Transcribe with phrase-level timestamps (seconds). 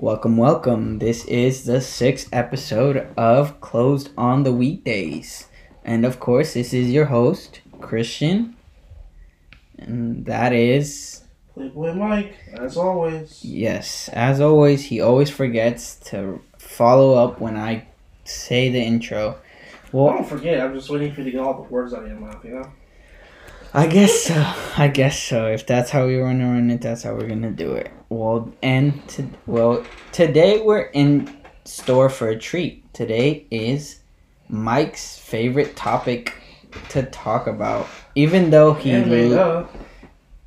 [0.00, 1.00] Welcome, welcome.
[1.00, 5.48] This is the sixth episode of Closed on the Weekdays.
[5.84, 8.56] And of course, this is your host, Christian.
[9.76, 13.44] And that is, Playboy Mike, as always.
[13.44, 17.88] yes, as always, he always forgets to follow up when I
[18.22, 19.38] say the intro.
[19.90, 22.04] Well, I don't forget, I'm just waiting for you to get all the words out
[22.04, 22.72] of your mouth, you know?
[23.74, 24.52] I guess so.
[24.76, 25.46] I guess so.
[25.46, 27.90] If that's how we want to run it, that's how we're gonna do it.
[28.08, 32.92] Well, and to, well, today we're in store for a treat.
[32.94, 34.00] Today is
[34.48, 36.32] Mike's favorite topic
[36.90, 39.68] to talk about, even though he Anime, lo-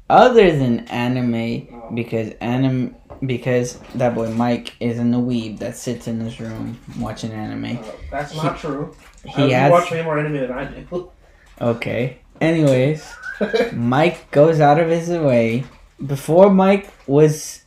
[0.09, 1.91] other than anime Oh.
[1.93, 2.95] because anime
[3.25, 7.77] because that boy Mike is in the weeb that sits in his room watching anime.
[7.77, 8.95] Uh, that's not true.
[9.25, 11.11] He Uh, has watch way more anime than I do.
[11.61, 12.17] okay.
[12.41, 13.15] Anyways.
[13.73, 15.63] Mike goes out of his way.
[16.05, 17.63] Before Mike was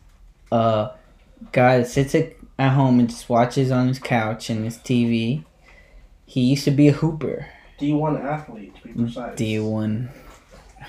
[0.52, 0.90] uh
[1.52, 5.44] guy that sits at, home and just watches on his couch and his TV.
[6.26, 7.46] He used to be a hooper.
[7.78, 9.36] D1 athlete, to be precise.
[9.36, 10.10] D one.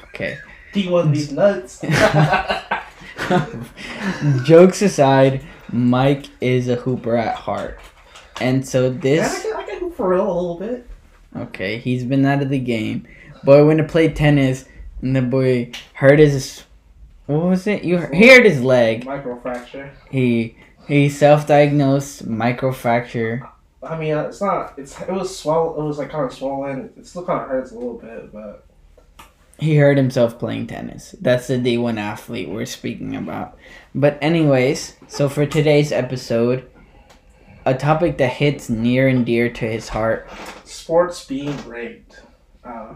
[0.05, 0.37] Okay.
[0.73, 1.81] D1 these nuts.
[4.45, 7.79] Jokes aside, Mike is a hooper at heart.
[8.39, 10.87] And so yeah, I this can, I can hoop for real a little bit.
[11.35, 13.07] okay, he's been out of the game.
[13.45, 14.65] Boy went to play tennis
[15.01, 16.63] and the boy hurt his
[17.27, 17.83] what was it?
[17.83, 19.05] You he hurt his leg.
[19.05, 19.91] Microfracture.
[20.11, 20.57] He
[20.87, 23.49] he self-diagnosed microfracture.
[23.81, 26.91] I mean, it's not, it's it was swell, it was like kind of swollen.
[26.97, 28.65] It still kind of hurts a little bit, but
[29.59, 31.15] He hurt himself playing tennis.
[31.21, 33.57] That's the D1 athlete we're speaking about.
[33.93, 36.69] But anyways, so for today's episode,
[37.65, 40.29] a topic that hits near and dear to his heart.
[40.65, 42.17] sports being rigged.
[42.63, 42.95] Uh,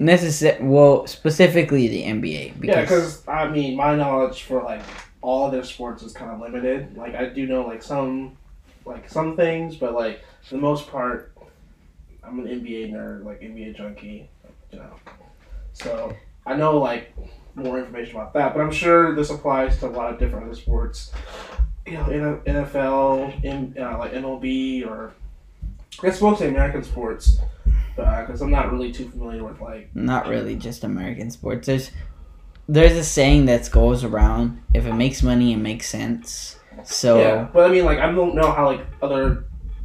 [0.00, 2.64] Necessary, well, specifically the NBA.
[2.64, 4.80] Yeah, because I mean, my knowledge for like
[5.20, 6.96] all other sports is kind of limited.
[6.96, 8.36] Like I do know like some,
[8.86, 11.32] like some things, but like for the most part,
[12.24, 14.30] I'm an NBA nerd, like NBA junkie,
[14.72, 14.94] you know.
[15.74, 16.16] So
[16.46, 17.14] I know like
[17.54, 20.54] more information about that, but I'm sure this applies to a lot of different other
[20.54, 21.12] sports.
[21.86, 25.12] You know, NFL, in uh, like MLB, or
[26.02, 27.38] I guess mostly American sports,
[28.00, 31.66] Uh, because I'm not really too familiar with like not um, really just American sports.
[31.66, 31.90] There's
[32.68, 36.56] there's a saying that goes around: if it makes money, it makes sense.
[36.84, 39.44] So Yeah, but I mean, like, I don't know how like other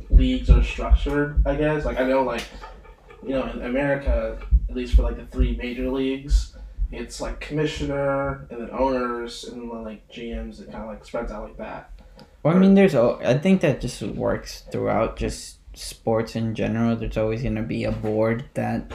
[0.09, 1.41] leagues are structured.
[1.45, 2.43] I guess, like, I know, like,
[3.23, 4.39] you know, in America,
[4.69, 6.55] at least for like the three major leagues,
[6.91, 10.61] it's like commissioner and then owners and then like GMs.
[10.61, 11.91] It kind of like spreads out like that.
[12.43, 12.93] Well, I mean, there's.
[12.93, 16.95] al- I think that just works throughout just sports in general.
[16.95, 18.91] There's always gonna be a board that.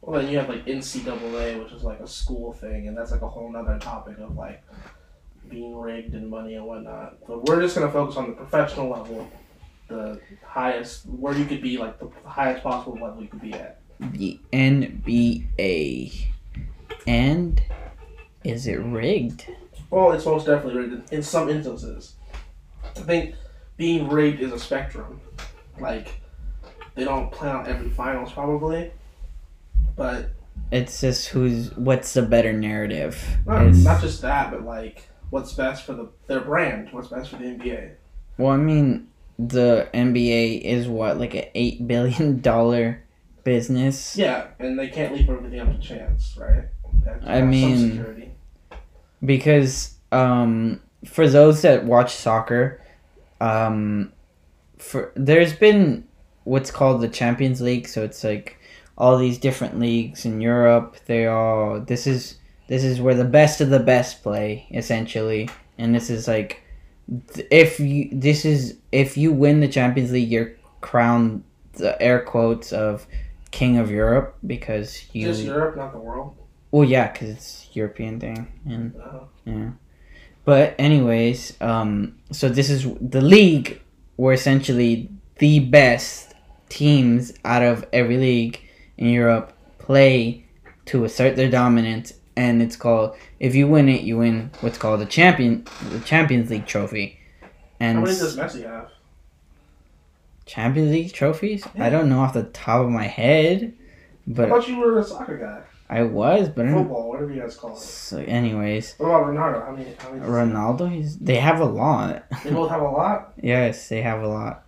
[0.00, 3.22] Well, then you have like NCAA, which is like a school thing, and that's like
[3.22, 4.62] a whole nother topic of like
[5.48, 7.18] being rigged and money and whatnot.
[7.26, 9.28] But we're just gonna focus on the professional level,
[9.88, 13.80] the highest, where you could be like the highest possible level you could be at.
[14.00, 16.26] The NBA.
[17.06, 17.62] And
[18.44, 19.46] is it rigged?
[19.90, 22.14] Well, it's most definitely rigged in some instances.
[22.84, 23.34] I think
[23.76, 25.20] being rigged is a spectrum.
[25.80, 26.20] Like,
[26.94, 28.90] they don't plan out every finals probably,
[29.96, 30.30] but
[30.70, 33.22] It's just who's what's the better narrative.
[33.46, 37.30] not, It's- not just that, but like what's best for the their brand, what's best
[37.30, 37.92] for the NBA.
[38.38, 39.08] well, I mean,
[39.38, 43.02] the NBA is what like an eight billion dollar
[43.44, 44.16] business.
[44.16, 46.64] Yeah, and they can't leave everything up to chance, right?
[47.04, 48.32] They have to I mean-
[49.24, 52.80] because um, for those that watch soccer,
[53.40, 54.12] um,
[54.80, 56.06] for there's been
[56.44, 58.56] what's called the Champions League, so it's like
[58.98, 60.96] all these different leagues in Europe.
[61.06, 62.36] They all this is
[62.68, 65.48] this is where the best of the best play essentially,
[65.78, 66.62] and this is like
[67.50, 72.72] if you this is if you win the Champions League, you're crowned the air quotes
[72.72, 73.06] of
[73.50, 76.34] king of Europe because you just Europe, not the world.
[76.70, 79.70] well yeah because it's European thing and Uh, yeah.
[80.44, 83.80] But anyways, um so this is the league
[84.20, 85.08] where essentially
[85.38, 86.34] the best
[86.68, 88.60] teams out of every league
[88.98, 90.44] in Europe play
[90.84, 95.00] to assert their dominance and it's called if you win it you win what's called
[95.00, 97.18] the champion the Champions League trophy.
[97.40, 97.48] how
[97.80, 98.90] And many does Messi have?
[100.44, 101.66] Champions League trophies?
[101.78, 103.72] I don't know off the top of my head,
[104.26, 105.62] but I thought you were a soccer guy.
[105.92, 107.78] I was, but Football, whatever you guys call it.
[107.80, 109.66] so anyways, What about Ronaldo?
[109.66, 109.94] How many?
[109.98, 110.20] How many?
[110.20, 110.48] does he have?
[110.48, 112.24] Ronaldo, he's, they have a lot.
[112.44, 113.32] They both have a lot.
[113.42, 114.64] yes, they have a lot.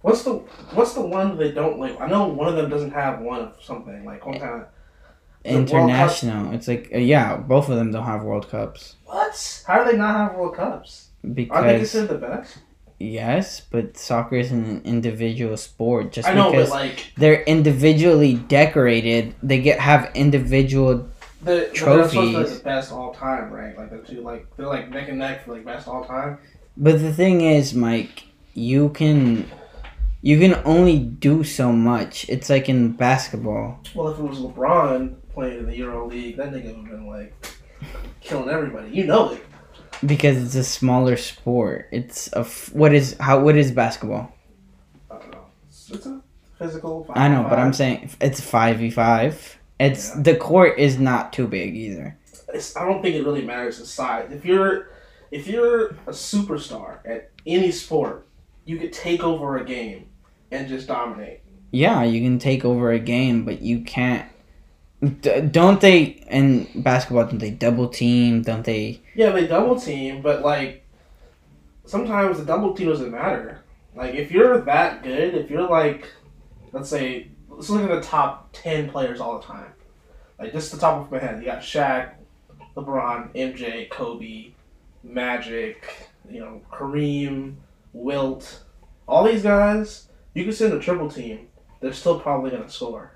[0.00, 0.32] What's the
[0.72, 2.00] What's the one they don't like?
[2.00, 4.66] I know one of them doesn't have one of something like one kind of.
[5.44, 6.54] The World Cup- International.
[6.54, 9.64] It's like uh, yeah, both of them don't have World Cups What?
[9.66, 11.08] How do they not have World Cups?
[11.22, 12.58] Aren't they because considered the best?
[13.02, 16.12] Yes, but soccer is an individual sport.
[16.12, 21.08] Just I know, because but like they're individually decorated, they get have individual.
[21.42, 22.58] the they're supposed to be Trophies.
[22.58, 23.76] the best all time, right?
[23.76, 26.38] Like the two, like they're like neck and neck for like best all time.
[26.76, 29.50] But the thing is, Mike, you can,
[30.22, 32.28] you can only do so much.
[32.28, 33.80] It's like in basketball.
[33.96, 37.06] Well, if it was LeBron playing in the Euro League, that nigga would have been
[37.08, 37.34] like
[38.20, 38.90] killing everybody.
[38.90, 39.44] You know it.
[40.04, 41.88] Because it's a smaller sport.
[41.92, 44.32] It's a f- what is how what is basketball?
[45.10, 45.44] I don't know.
[45.68, 46.22] It's, a
[46.58, 47.06] physical.
[47.14, 49.58] I know, but I'm saying it's five v five.
[49.78, 50.22] It's Yeah.
[50.22, 52.16] the court is not too big either.
[52.54, 54.30] It's, I don't think it really matters the size.
[54.32, 54.90] If you're
[55.30, 58.26] if you're a superstar at any sport,
[58.64, 60.06] you could take over a game
[60.50, 61.40] and just dominate.
[61.70, 64.28] Yeah, you can take over a game, but you can't.
[65.22, 67.24] D- don't they in basketball?
[67.26, 68.42] Don't they double team?
[68.42, 69.01] Don't they?
[69.14, 70.84] Yeah, they double team, but like
[71.84, 73.62] sometimes the double team doesn't matter.
[73.94, 76.10] Like if you're that good, if you're like,
[76.72, 79.72] let's say, let's look at the top ten players all the time.
[80.38, 82.14] Like just the top of my head, you got Shaq,
[82.76, 84.52] LeBron, MJ, Kobe,
[85.02, 87.56] Magic, you know, Kareem,
[87.92, 88.64] Wilt,
[89.06, 90.08] all these guys.
[90.34, 91.48] You can send a triple team,
[91.80, 93.12] they're still probably gonna score.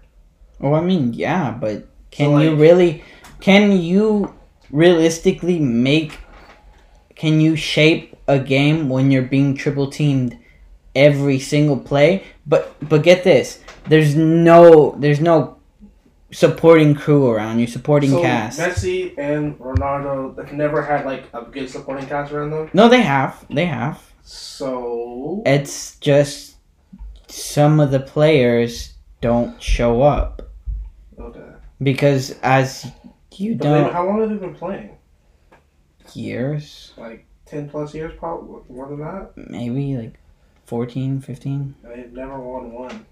[0.61, 3.05] Oh, I mean, yeah, but can So, you really?
[3.41, 4.35] Can you
[4.71, 6.19] realistically make?
[7.15, 10.39] Can you shape a game when you're being triple teamed
[10.95, 12.25] every single play?
[12.47, 15.57] But but get this, there's no there's no
[16.33, 18.59] supporting crew around you, supporting so cast.
[18.59, 22.71] Messi and Ronaldo, they've never had like a good supporting cast around them.
[22.73, 24.03] No, they have, they have.
[24.23, 26.57] So It's just
[27.29, 30.43] some of the players don't show up
[31.19, 31.53] okay.
[31.83, 32.91] because as
[33.41, 34.97] you But don't how long have they been playing?
[36.15, 39.33] years Like ten plus years, probably more than that.
[39.37, 40.15] maybe like
[40.67, 43.07] 14 15 And they've never won one.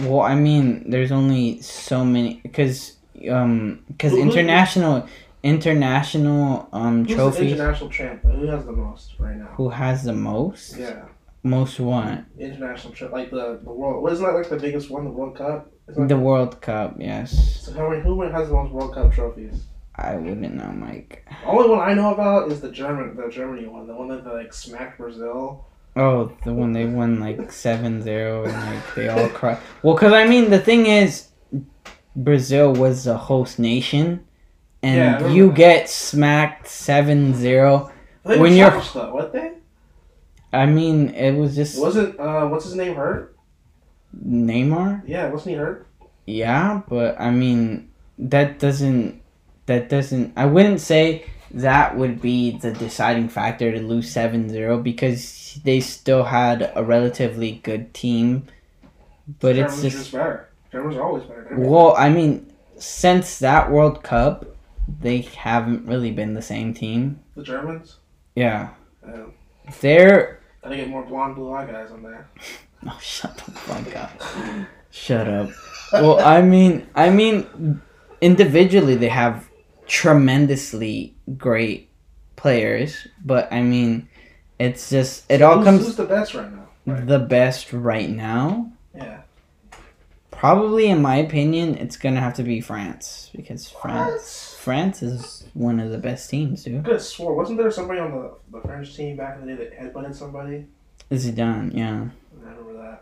[0.00, 2.96] well i mean there's only so many because
[3.30, 5.06] um because international
[5.42, 8.22] international um Who's the trophies international champ?
[8.22, 9.46] Who has the most right now?
[9.56, 11.04] who has the most Yeah,
[11.42, 14.02] most one international champ, like the the world.
[14.02, 15.70] Wasn't that like the biggest one, the World Cup?
[15.88, 18.02] The world cup yes so how many?
[18.02, 19.64] Who has the most World Cup trophies?
[19.94, 23.66] i wouldn't know mike The only one I know about is the German, the Germany
[23.66, 25.64] one, the one that they, like smacked Brazil.
[25.96, 30.26] oh the one they won like 7-0 and like they all cry well because i
[30.26, 31.28] mean the thing is
[32.16, 34.24] brazil was the host nation
[34.82, 37.90] and remember you get smacked 7-0
[38.24, 39.52] They When you're- though, what they?
[40.52, 43.35] i mean it was just Wasn't uh what's his name hurt?
[44.24, 45.86] Neymar Yeah, wasn't he hurt?
[46.26, 49.22] Yeah, but I mean that doesn't
[49.66, 55.60] that doesn't I wouldn't say that would be the deciding factor to lose 7-0 because
[55.64, 58.48] they still had a relatively good team.
[59.40, 60.48] But it's Germans just better.
[60.72, 61.54] Germans always better.
[61.56, 64.56] well, I mean since that World Cup
[65.00, 67.20] they haven't really been the same team.
[67.34, 67.96] The Germans.
[68.34, 68.70] Yeah.
[69.04, 69.32] Um,
[69.80, 72.28] They're gotta get more blonde, blue eye guys on there.
[72.90, 74.22] Oh, shut the fuck up.
[74.90, 75.50] Shut up.
[75.92, 77.80] Well, I mean, I mean,
[78.20, 79.48] individually they have
[79.86, 81.88] tremendously great
[82.36, 84.08] players, but I mean,
[84.58, 86.68] it's just it all who's, comes Who's the best right now?
[86.86, 87.06] Right.
[87.06, 88.70] the best right now.
[88.94, 89.20] Yeah.
[90.30, 95.80] Probably, in my opinion, it's gonna have to be France because France, France is one
[95.80, 96.80] of the best teams, dude.
[96.80, 97.34] I could have swore.
[97.34, 100.66] Wasn't there somebody on the, the French team back in the day that headbutted somebody?
[101.10, 102.08] Zidane, yeah.
[102.46, 102.98] I remember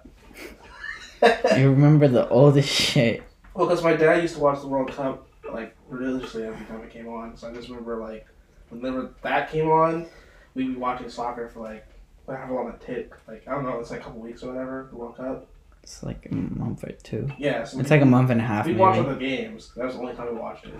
[1.21, 1.57] that.
[1.59, 3.23] You remember the oldest shit?
[3.55, 6.91] Well, because my dad used to watch the World Cup like religiously every time it
[6.91, 8.27] came on, so I just remember like
[8.69, 10.07] whenever that came on,
[10.55, 11.87] we'd be watching soccer for like
[12.27, 13.19] however long it took.
[13.27, 14.89] Like I don't know, it's like a couple weeks or whatever.
[14.91, 15.47] The World Cup.
[15.83, 17.29] It's like a month or two.
[17.39, 18.65] Yeah, so It's we, like a month and a half.
[18.67, 18.81] we Maybe.
[18.81, 19.73] watched other games.
[19.77, 20.75] That was the only time we watched it.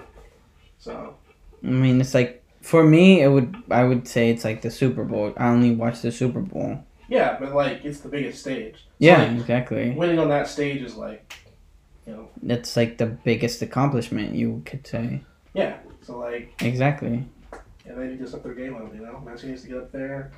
[0.79, 1.15] So
[1.63, 5.05] I mean, it's like for me, it would I would say it's like the Super
[5.05, 5.33] Bowl.
[5.39, 6.85] I only watch the Super Bowl.
[7.09, 8.77] Yeah, but like it's the biggest stage.
[8.77, 9.91] So, Yeah, like, exactly.
[9.91, 11.35] winning on that stage is like,
[12.07, 15.23] you know, That's like the biggest accomplishment you could say.
[15.55, 15.77] yeah.
[16.03, 17.25] So like, Exactly.
[17.87, 18.95] and they just up their game level.
[18.95, 20.33] You know, Messi needs to get up there,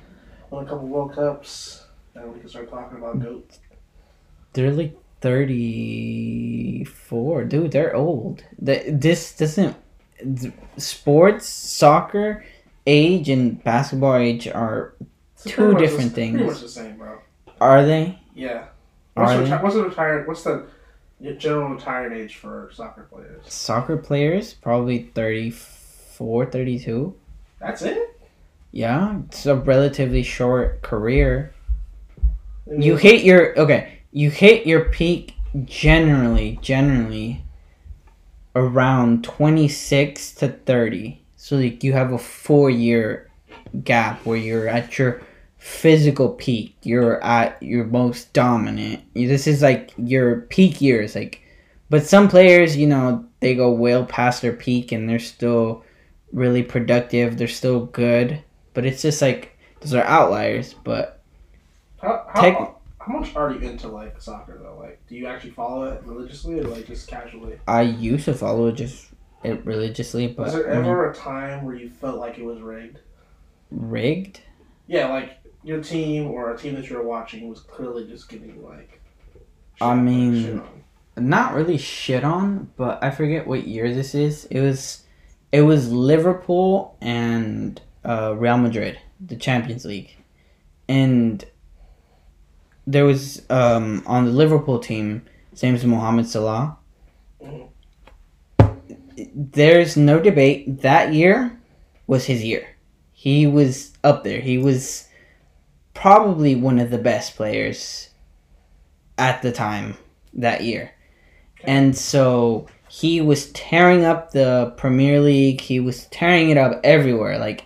[0.49, 3.23] win a couple World Cups, and we can start talking about mm.
[3.23, 3.59] goats.
[4.53, 7.71] They're like thirty four, dude.
[7.71, 8.43] They're old.
[8.59, 9.75] The, this doesn't.
[10.77, 12.43] Sports, soccer,
[12.87, 14.95] age, and basketball age are
[15.47, 16.31] Two different the, things.
[16.35, 17.19] Pretty much the same, bro.
[17.59, 18.19] are they?
[18.35, 18.65] Yeah.
[19.15, 19.55] Are What's, they?
[19.55, 20.27] reti- what's the retired?
[20.27, 20.67] What's the
[21.37, 23.41] general retired age for soccer players?
[23.51, 27.15] Soccer players probably 34, 32.
[27.59, 28.19] That's it.
[28.71, 31.53] Yeah, it's a relatively short career.
[32.67, 33.99] you hit your okay.
[34.11, 35.33] You hit your peak
[35.65, 37.43] generally, generally
[38.55, 41.23] around twenty six to thirty.
[41.37, 43.29] So like you have a four year
[43.83, 45.21] gap where you're at your
[45.67, 46.75] physical peak.
[46.83, 49.03] You're at your most dominant.
[49.13, 51.13] This is like your peak years.
[51.13, 51.41] Like,
[51.89, 55.83] but some players, you know, they go well past their peak and they're still
[56.31, 57.37] really productive.
[57.37, 58.41] They're still good,
[58.73, 60.73] but it's just like those are outliers.
[60.73, 61.21] But
[62.01, 64.77] How, how, Tech- how much are you into like soccer though?
[64.79, 67.59] Like, do you actually follow it religiously or like just casually?
[67.67, 69.09] I used to follow it just
[69.43, 72.61] it religiously, but Was there you- ever a time where you felt like it was
[72.61, 72.99] rigged?
[73.69, 74.39] rigged.
[74.87, 75.31] Yeah, like
[75.63, 79.01] your team or a team that you're watching was clearly just getting like.
[79.79, 81.29] I mean- shit on.
[81.29, 84.45] not really shit on, but I forget what year this is.
[84.45, 85.03] It was
[85.51, 90.15] it was Liverpool and uh, Real Madrid, the Champions League.
[90.89, 91.43] And
[92.85, 96.77] there was um, on the Liverpool team, same as Mohamed Salah.
[99.35, 100.81] There's no debate.
[100.81, 101.59] That year
[102.05, 102.75] was his year.
[103.11, 104.39] He was up there.
[104.41, 105.06] He was
[105.97, 108.09] probably one of the best players
[109.17, 109.97] at the time
[110.33, 110.91] that year.
[111.63, 115.59] And so he was tearing up the Premier League.
[115.59, 117.39] He was tearing it up everywhere.
[117.39, 117.65] Like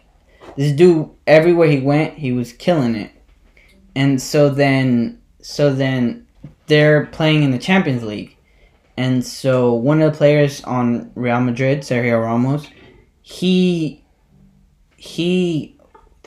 [0.55, 3.11] this dude, everywhere he went, he was killing it.
[3.97, 6.25] And so then, so then
[6.67, 8.38] they're playing in the Champions League.
[8.95, 12.65] And so one of the players on Real Madrid, Sergio Ramos,
[13.21, 14.05] he
[14.95, 15.80] he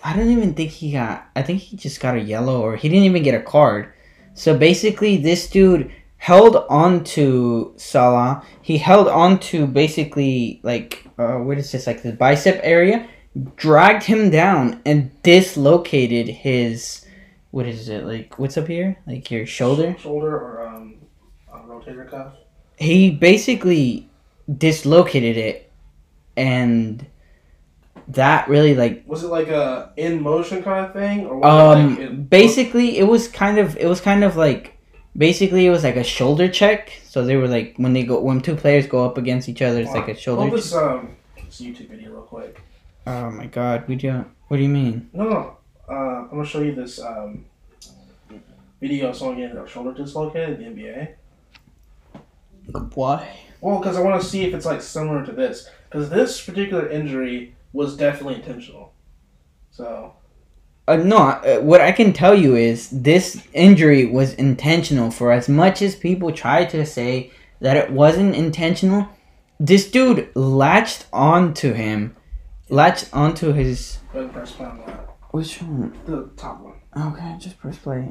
[0.04, 2.90] I don't even think he got I think he just got a yellow or he
[2.90, 3.92] didn't even get a card.
[4.34, 8.44] So basically this dude held on to Salah.
[8.60, 13.08] He held on to basically like uh, what is this like the bicep area,
[13.56, 17.06] dragged him down and dislocated his
[17.50, 19.96] what is it like what's up here like your shoulder.
[19.98, 20.96] Shoulder or um,
[21.50, 22.34] a rotator cuff.
[22.76, 24.10] He basically
[24.58, 25.70] dislocated it,
[26.36, 27.06] and
[28.08, 31.78] that really like Was it like a in motion kind of thing, or was it
[31.78, 34.76] um like in, basically it was kind of it was kind of like
[35.16, 36.92] basically it was like a shoulder check.
[37.04, 39.80] So they were like when they go when two players go up against each other,
[39.80, 40.48] it's like a shoulder.
[40.48, 42.60] Pull this um this YouTube video real quick.
[43.06, 44.28] Oh my god, we don't.
[44.48, 45.10] What do you mean?
[45.12, 45.56] No, no.
[45.88, 47.46] Uh, I'm gonna show you this um
[48.80, 51.14] video of someone getting their shoulder dislocated in the NBA.
[52.94, 53.40] Why?
[53.60, 55.68] Well, because I want to see if it's like similar to this.
[55.88, 58.94] Because this particular injury was definitely intentional.
[59.70, 60.14] So
[60.86, 65.10] Uh, no, uh, what I can tell you is this injury was intentional.
[65.10, 69.08] For as much as people try to say that it wasn't intentional,
[69.58, 72.14] this dude latched onto him,
[72.68, 73.98] latched onto his.
[74.12, 75.08] go ahead and press play on that.
[75.30, 75.96] Which one?
[76.04, 76.74] The top one.
[76.96, 78.08] Okay, just press play.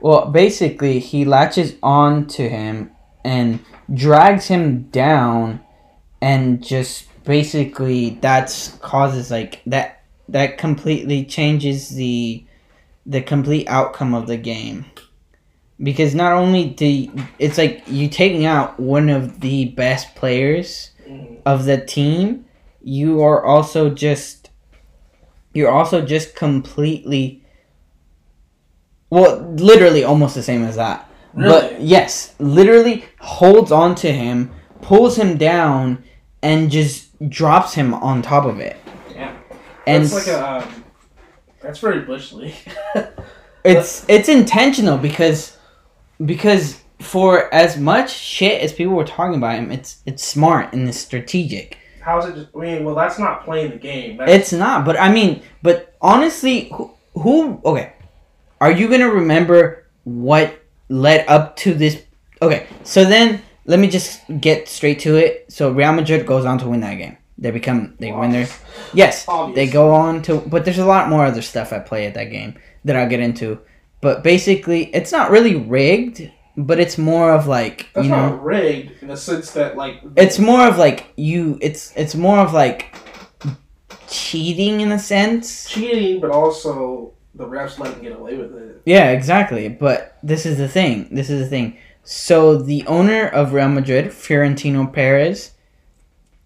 [0.00, 2.92] Well, basically, he latches onto him
[3.24, 3.58] and
[3.92, 5.60] drags him down,
[6.20, 10.02] and just basically that's causes like that.
[10.28, 12.44] That completely changes the
[13.04, 14.86] the complete outcome of the game.
[15.82, 20.90] Because not only do you, it's like you taking out one of the best players
[21.06, 21.38] Mhm.
[21.44, 22.46] of the team,
[22.82, 24.50] you are also just
[25.52, 27.42] you're also just completely
[29.10, 31.08] well, literally almost the same as that.
[31.34, 34.50] But yes, literally holds on to him,
[34.82, 36.04] pulls him down,
[36.42, 38.76] and just drops him on top of it.
[39.14, 39.36] Yeah.
[39.86, 40.48] And That's like a.
[40.48, 40.84] Um,
[41.60, 42.54] that's very bush league.
[43.64, 45.56] it's it's intentional because
[46.24, 50.88] because for as much shit as people were talking about him, it's it's smart and
[50.88, 51.78] it's strategic.
[52.00, 52.34] How's it?
[52.34, 54.18] Just, I mean, well, that's not playing the game.
[54.18, 57.94] That's, It's not, but I mean, but honestly, who, who okay,
[58.60, 62.02] are you gonna remember what led up to this?
[62.42, 65.46] Okay, so then let me just get straight to it.
[65.50, 67.16] So Real Madrid goes on to win that game.
[67.36, 68.48] They become they win their
[68.92, 69.26] yes.
[69.26, 69.56] Obvious.
[69.56, 72.30] They go on to, but there's a lot more other stuff I play at that
[72.30, 72.54] game
[72.84, 73.58] that I'll get into.
[74.00, 78.44] But basically, it's not really rigged, but it's more of like That's you know, not
[78.44, 81.58] rigged in the sense that like it's more of like you.
[81.60, 82.94] It's it's more of like
[84.08, 85.68] cheating in a sense.
[85.68, 88.82] cheating, but also the refs let him get away with it.
[88.84, 89.68] Yeah, exactly.
[89.68, 91.08] But this is the thing.
[91.10, 91.78] This is the thing.
[92.04, 95.52] So the owner of Real Madrid, Florentino Perez,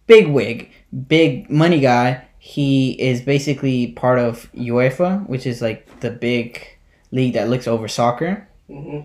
[0.07, 0.71] big wig,
[1.09, 2.25] big money guy.
[2.39, 6.65] He is basically part of UEFA, which is like the big
[7.11, 8.49] league that looks over soccer.
[8.69, 9.01] hmm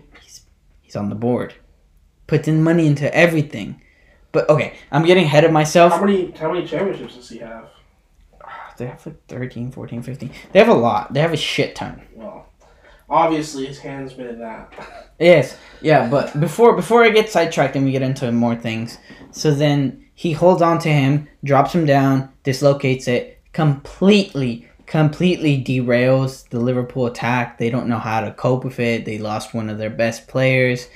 [0.82, 1.54] He's on the board,
[2.28, 3.80] puts in money into everything.
[4.30, 5.92] But okay, I'm getting ahead of myself.
[5.92, 7.68] How many how many championships does he have?
[8.76, 10.30] They have like 13, 14, 15.
[10.52, 11.12] They have a lot.
[11.12, 12.02] They have a shit ton.
[12.14, 12.46] Well,
[13.08, 14.72] obviously his hand's been in that.
[15.20, 18.98] Yes, yeah, but before before I get sidetracked and we get into more things,
[19.30, 26.48] so then he holds on to him, drops him down, dislocates it, completely, completely derails
[26.48, 27.58] the Liverpool attack.
[27.58, 29.04] They don't know how to cope with it.
[29.04, 30.88] They lost one of their best players,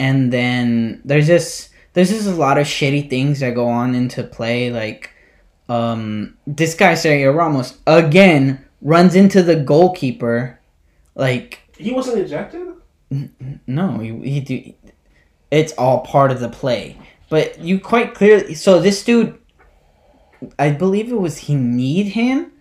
[0.00, 4.22] and then there's just there's just a lot of shitty things that go on into
[4.24, 4.70] play.
[4.70, 5.10] Like,
[5.68, 10.58] um, this guy Sergio Ramos again runs into the goalkeeper,
[11.14, 12.68] like He wasn't ejected.
[13.66, 14.72] no, he, he do.
[15.50, 16.96] It's all part of the play,
[17.28, 18.54] but you quite clearly.
[18.54, 19.38] So this dude,
[20.58, 22.52] I believe it was he kneed him,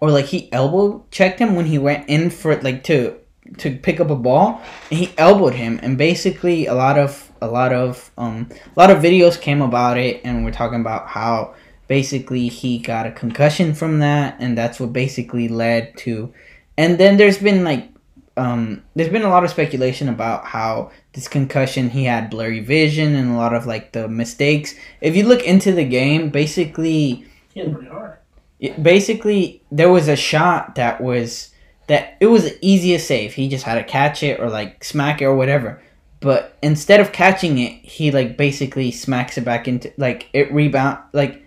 [0.00, 3.16] or like he elbow checked him when he went in for like to
[3.58, 4.60] to pick up a ball,
[4.90, 8.90] and he elbowed him, and basically a lot of a lot of um a lot
[8.90, 11.54] of videos came about it, and we're talking about how
[11.88, 16.32] basically he got a concussion from that, and that's what basically led to,
[16.78, 17.90] and then there's been like
[18.36, 23.14] um, there's been a lot of speculation about how this concussion he had blurry vision
[23.14, 24.74] and a lot of like the mistakes.
[25.00, 27.24] If you look into the game, basically,
[27.54, 28.18] hit pretty hard.
[28.60, 31.50] it- basically there was a shot that was
[31.86, 33.34] that it was the easiest save.
[33.34, 35.80] He just had to catch it or like smack it or whatever.
[36.20, 40.98] But instead of catching it, he like basically smacks it back into like it rebound
[41.12, 41.42] like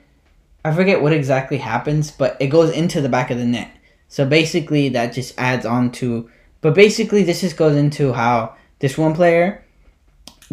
[0.65, 3.71] I forget what exactly happens, but it goes into the back of the net.
[4.07, 6.29] So basically that just adds on to
[6.61, 9.63] but basically this just goes into how this one player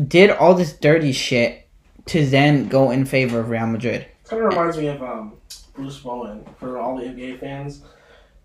[0.09, 1.67] did all this dirty shit
[2.07, 4.07] to then go in favor of Real Madrid.
[4.25, 5.35] Kind of reminds me of um,
[5.75, 7.83] Bruce Bowen for all the NBA fans.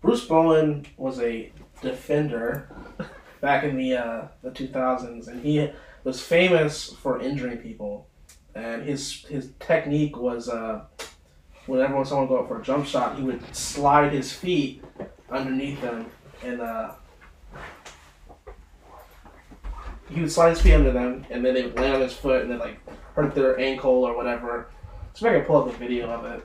[0.00, 2.68] Bruce Bowen was a defender
[3.40, 5.70] back in the uh, the 2000s, and he
[6.04, 8.06] was famous for injuring people.
[8.54, 10.84] And his his technique was uh,
[11.66, 14.82] whenever someone would go up for a jump shot, he would slide his feet
[15.30, 16.06] underneath them,
[16.42, 16.92] and uh,
[20.10, 22.42] he would slide his feet under them, and then they would land on his foot,
[22.42, 22.78] and then like
[23.14, 24.68] hurt their ankle or whatever.
[25.14, 26.42] If I can pull up a video of it.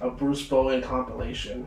[0.00, 1.66] A Bruce Bowen compilation.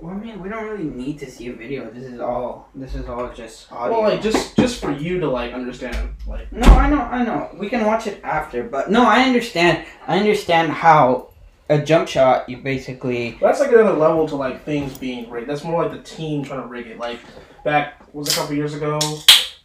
[0.00, 1.90] Well, I mean, we don't really need to see a video.
[1.90, 2.68] This is all.
[2.74, 4.00] This is all just audio.
[4.00, 7.50] Well, like just just for you to like understand, like no, I know, I know.
[7.54, 9.86] We can watch it after, but no, I understand.
[10.06, 11.30] I understand how
[11.68, 12.48] a jump shot.
[12.48, 13.38] You basically.
[13.40, 15.48] that's like another level to like things being rigged.
[15.48, 16.98] That's more like the team trying to rig it.
[16.98, 17.20] Like
[17.64, 18.98] back was a couple years ago,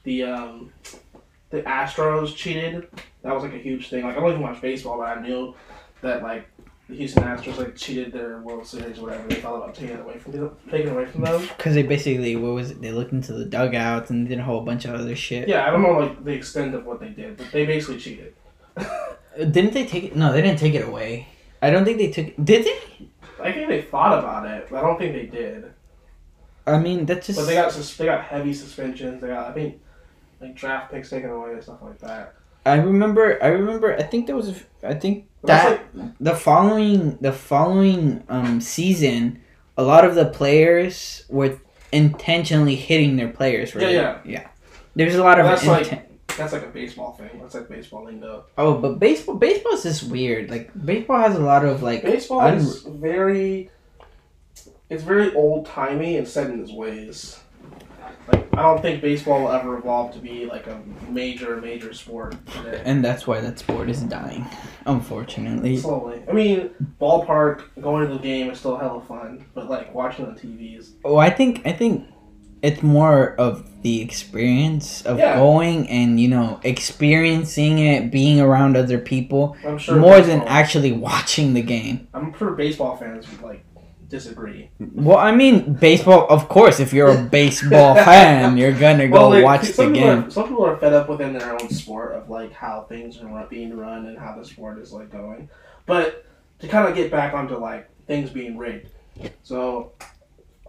[0.03, 0.73] the um
[1.49, 2.87] the Astros cheated.
[3.23, 4.03] That was like a huge thing.
[4.03, 5.55] Like I don't even watch baseball, but I knew
[6.01, 6.47] that like
[6.89, 9.27] the Houston Astros like cheated their World Series or whatever.
[9.27, 11.41] They thought about taking it away from them, taking away from them.
[11.41, 12.81] Because they basically, what was it?
[12.81, 15.47] They looked into the dugouts and did a whole bunch of other shit.
[15.47, 18.35] Yeah, I don't know like the extent of what they did, but they basically cheated.
[19.37, 20.15] Didn't they take it?
[20.15, 21.27] No, they didn't take it away.
[21.61, 22.33] I don't think they took.
[22.43, 23.07] Did they?
[23.41, 25.71] I think they thought about it, but I don't think they did.
[26.65, 27.39] I mean, that's just.
[27.39, 29.21] But they got sus- they got heavy suspensions.
[29.21, 29.79] They got I think
[30.39, 32.35] like draft picks taken away and stuff like that.
[32.65, 33.43] I remember.
[33.43, 33.95] I remember.
[33.95, 34.49] I think there was.
[34.49, 34.55] A,
[34.87, 35.81] I think that
[36.19, 39.41] the following the following um season,
[39.77, 41.59] a lot of the players were
[41.91, 43.75] intentionally hitting their players.
[43.75, 43.89] Right?
[43.91, 44.47] Yeah, yeah.
[44.95, 47.29] There's a lot of That's like- That's like a baseball thing.
[47.41, 48.45] That's like baseball lingo.
[48.57, 50.49] oh, but baseball baseball is just weird.
[50.49, 53.69] Like baseball has a lot of like Baseball un- is very
[54.89, 57.39] it's very old timey and set in its ways.
[58.31, 62.35] Like I don't think baseball will ever evolve to be like a major major sport
[62.47, 62.81] today.
[62.85, 64.45] and that's why that sport is dying,
[64.85, 65.77] unfortunately.
[65.77, 66.21] Slowly.
[66.29, 70.35] I mean, ballpark going to the game is still hella fun, but like watching on
[70.35, 72.05] TV is Oh, I think I think
[72.61, 75.35] it's more of the experience of Yeah.
[75.37, 80.91] going and you know experiencing it, being around other people, I'm sure more than actually
[80.91, 82.07] watching the game.
[82.13, 83.63] I'm sure baseball fans would like
[84.07, 84.69] disagree.
[84.93, 86.27] Well, I mean, baseball.
[86.29, 90.25] Of course, if you're a baseball fan, you're gonna go like, watch the game.
[90.25, 93.47] Are, some people are fed up within their own sport of like how things are
[93.49, 95.49] being run and how the sport is like going.
[95.85, 96.25] But
[96.59, 98.89] to kind of get back onto like things being rigged,
[99.43, 99.93] so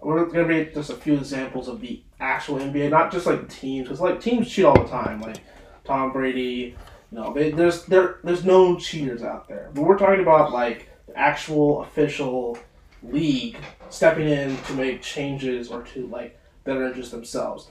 [0.03, 3.87] we're gonna be just a few examples of the actual NBA, not just like teams,
[3.89, 5.39] because like teams cheat all the time, like
[5.85, 6.77] Tom Brady.
[7.11, 10.89] You know, they, there's there there's known cheaters out there, but we're talking about like
[11.07, 12.57] the actual official
[13.03, 13.57] league
[13.91, 17.69] stepping in to make changes or to like better interest themselves.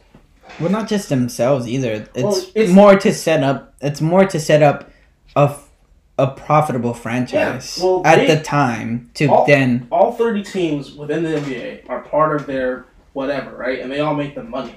[0.60, 1.92] Well, not just themselves either.
[2.14, 3.74] It's, Well, it's- more to set up.
[3.82, 4.92] It's more to set up
[5.36, 5.70] a, f-
[6.18, 9.88] a profitable franchise Yeah, well, at they- the time to All- then.
[9.92, 13.80] all 30 teams within the NBA are part of their whatever, right?
[13.80, 14.76] And they all make the money.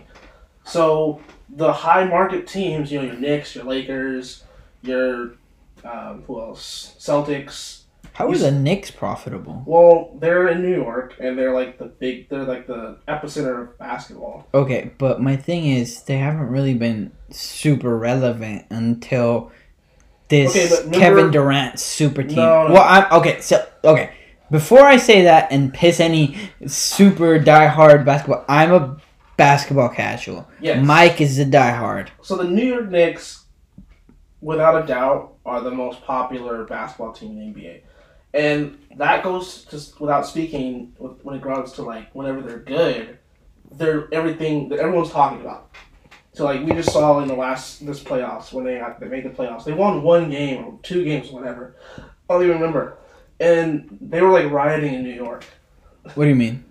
[0.64, 1.20] So
[1.54, 4.44] the high market teams, you know, your Knicks, your Lakers,
[4.82, 5.32] your
[5.84, 6.96] um, who else?
[6.98, 7.82] Celtics,
[8.14, 9.62] How are the Knicks profitable?
[9.66, 12.30] Well, they're in New York, and they're like the big.
[12.30, 14.46] They're like the epicenter of basketball.
[14.54, 19.50] Okay, but my thing is they haven't really been super relevant until
[20.28, 22.36] this Okay, remember- Kevin Durant super team.
[22.36, 22.74] No, no.
[22.74, 23.40] Well, I'm okay.
[23.40, 24.10] So okay,
[24.50, 28.96] before I say that and piss any super diehard basketball, I'm a
[29.36, 30.48] basketball casual.
[30.60, 30.84] Yes.
[30.84, 32.08] Mike is a diehard.
[32.22, 33.44] So the New York Knicks,
[34.40, 37.80] without a doubt, are the most popular basketball team in the NBA,
[38.32, 43.18] and that goes just without speaking when it comes to like whenever they're good,
[43.72, 45.70] they're everything that everyone's talking about.
[46.34, 49.24] So like we just saw in the last this playoffs when they got, they made
[49.24, 51.76] the playoffs, they won one game or two games, whatever.
[51.98, 52.02] I
[52.34, 52.98] don't even remember,
[53.40, 55.44] and they were like rioting in New York.
[56.14, 56.64] What do you mean?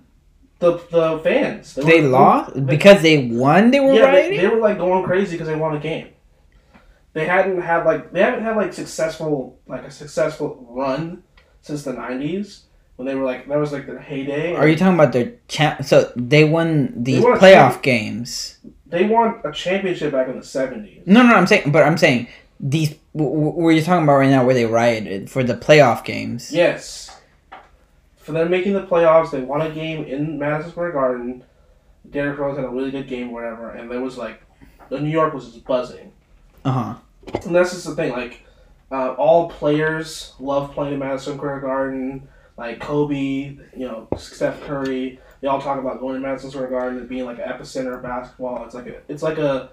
[0.59, 3.71] The the fans They were- lost they- because they won.
[3.71, 4.37] They were yeah, they, rioting.
[4.37, 6.09] they were like going crazy because they won a game.
[7.13, 11.23] They hadn't had like they haven't had like successful like a successful run
[11.61, 12.63] since the nineties
[12.97, 14.55] when they were like that was like their heyday.
[14.55, 15.83] Are you talking about their champ?
[15.85, 18.57] So they won a playoff games.
[18.93, 21.01] They won a championship back in the seventies.
[21.05, 22.27] No, no, I'm saying, but I'm saying
[22.59, 22.95] these.
[23.15, 26.51] w- w- you're talking about right now, where they rioted for the playoff games.
[26.51, 27.09] Yes.
[28.17, 31.43] For them making the playoffs, they won a game in Madison Square Garden.
[32.09, 34.41] Derrick Rose had a really good game, wherever, and there was like,
[34.89, 36.11] the New York was just buzzing.
[36.63, 36.95] Uh huh.
[37.45, 38.11] And that's just the thing.
[38.11, 38.45] Like,
[38.91, 42.27] uh, all players love playing in Madison Square Garden.
[42.55, 45.19] Like Kobe, you know, Steph Curry.
[45.43, 48.01] They all talk about going to Madison Square Garden and being like an epicenter of
[48.01, 48.63] basketball.
[48.63, 49.71] It's like a, it's like a,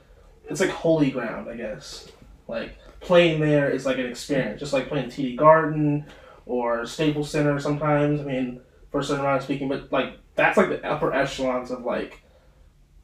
[0.48, 2.10] it's like holy ground, I guess.
[2.48, 6.06] Like playing there is like an experience, just like playing TD Garden
[6.44, 7.60] or Staples Center.
[7.60, 11.14] Sometimes, I mean, for a certain amount of speaking, but like that's like the upper
[11.14, 12.20] echelons of like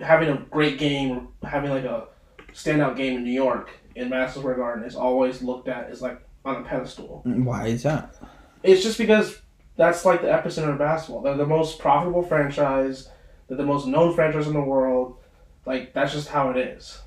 [0.01, 2.09] having a great game, having like a
[2.53, 6.21] standout game in New York in Madison Square Garden is always looked at as like
[6.45, 7.23] on a pedestal.
[7.25, 8.17] Mm, why is that?
[8.65, 9.41] It's just because
[9.77, 11.23] that's like the epicenter of basketball.
[11.23, 13.09] They're the most profitable franchise.
[13.49, 15.17] They're the most known franchise in the world.
[15.65, 17.01] Like that's just how it is.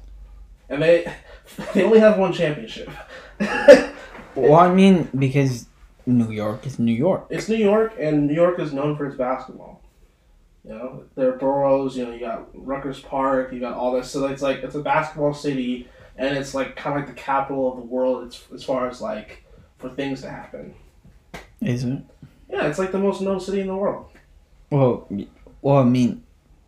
[0.69, 1.12] And they
[1.73, 2.89] they only have one championship.
[4.36, 5.65] Well, I mean, because
[6.05, 7.27] New York is New York.
[7.29, 9.82] it's New York, and New York is known for its basketball.
[10.63, 11.97] You know, there are boroughs.
[11.97, 13.51] You know, you got Rucker Park.
[13.51, 14.10] You got all this.
[14.12, 17.71] So it's like it's a basketball city, and it's like kind of like the capital
[17.71, 19.43] of the world as, as far as like
[19.77, 20.73] for things to happen.
[21.62, 22.01] Is it?
[22.50, 24.10] Yeah, it's like the most known city in the world.
[24.70, 25.08] Well,
[25.62, 26.24] well, I mean,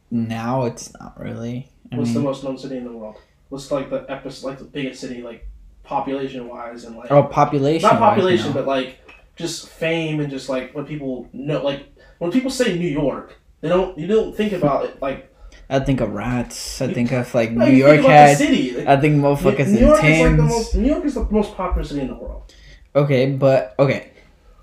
[0.10, 1.70] now it's not really.
[1.92, 3.18] I What's the most known city in the world?
[3.50, 5.48] What's like the epi- like the biggest city, like
[5.84, 7.88] population wise, and like oh, population.
[7.88, 8.54] not population, no.
[8.54, 9.00] but like
[9.36, 11.86] just fame and just like when people know, like
[12.20, 15.32] when people say New York, they don't you don't think about it like
[15.70, 16.82] I think of rats.
[16.82, 18.38] I think of like no, New you York think had.
[18.38, 18.72] city.
[18.76, 20.76] Like, I think motherfuckers New in York is like the most.
[20.76, 22.54] New York is the most popular city in the world.
[22.94, 24.11] Okay, but okay.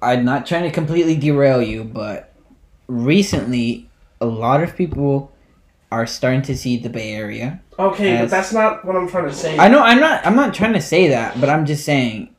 [0.00, 2.32] I'm not trying to completely derail you, but
[2.86, 5.32] recently a lot of people
[5.90, 7.60] are starting to see the Bay Area.
[7.78, 9.58] Okay, As- but that's not what I'm trying to say.
[9.58, 12.34] I know I'm not I'm not trying to say that, but I'm just saying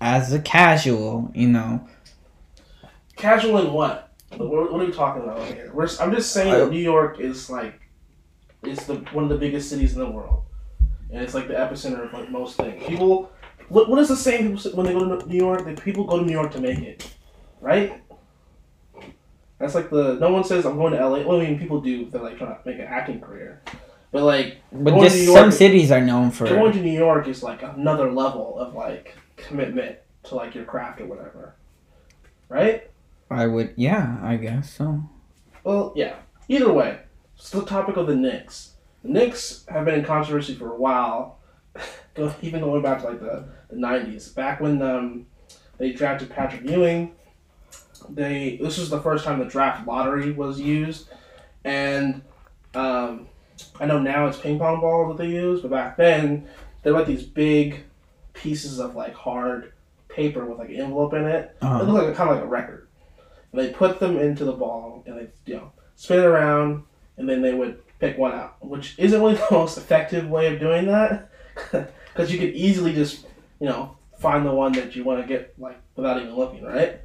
[0.00, 1.86] as a casual, you know,
[3.16, 4.12] Casual in what?
[4.36, 5.72] What, what are we talking about here?
[5.74, 7.80] We're, I'm just saying I- that New York is like,
[8.62, 10.44] is the one of the biggest cities in the world,
[11.10, 12.84] and it's like the epicenter of like most things.
[12.86, 13.30] People,
[13.68, 15.64] what, what is the saying people say when they go to New York?
[15.64, 17.12] That people go to New York to make it,
[17.60, 18.02] right?
[19.58, 21.26] That's like the no one says I'm going to LA.
[21.26, 23.62] Well, I mean people do they're like trying to make an acting career,
[24.12, 27.42] but like but just New some cities are known for going to New York is
[27.42, 31.54] like another level of like commitment to like your craft or whatever,
[32.48, 32.88] right?
[33.30, 35.02] I would yeah, I guess so.
[35.64, 36.16] Well, yeah.
[36.48, 36.98] Either way,
[37.36, 38.72] it's the topic of the Knicks.
[39.02, 41.38] The Knicks have been in controversy for a while,
[42.42, 44.34] even going back to like the, the 90s.
[44.34, 45.26] Back when um,
[45.78, 47.12] they drafted Patrick Ewing,
[48.08, 51.08] they this was the first time the draft lottery was used,
[51.64, 52.22] and
[52.74, 53.28] um,
[53.80, 56.46] I know now it's ping pong balls that they use, but back then
[56.82, 57.84] they're like these big
[58.34, 59.72] pieces of like hard
[60.08, 61.56] paper with like an envelope in it.
[61.60, 62.88] It Uh, looked like a, kind of like a record.
[63.52, 66.84] And they put them into the ball and they you know spin it around
[67.16, 70.60] and then they would pick one out, which isn't really the most effective way of
[70.60, 71.30] doing that
[71.72, 73.26] because you could easily just
[73.60, 77.00] you know find the one that you want to get like without even looking, right?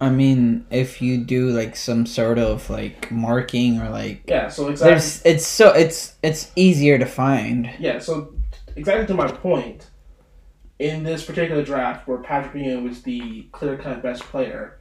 [0.00, 4.48] I mean, if you do like some sort of like marking or like Yeah.
[4.48, 4.90] So exactly.
[4.90, 7.70] there's it's so it's it's easier to find.
[7.78, 7.98] Yeah.
[8.00, 8.34] So
[8.76, 9.90] exactly to my point.
[10.80, 14.80] In this particular draft, where Patrick Ewing was the clear-cut best player,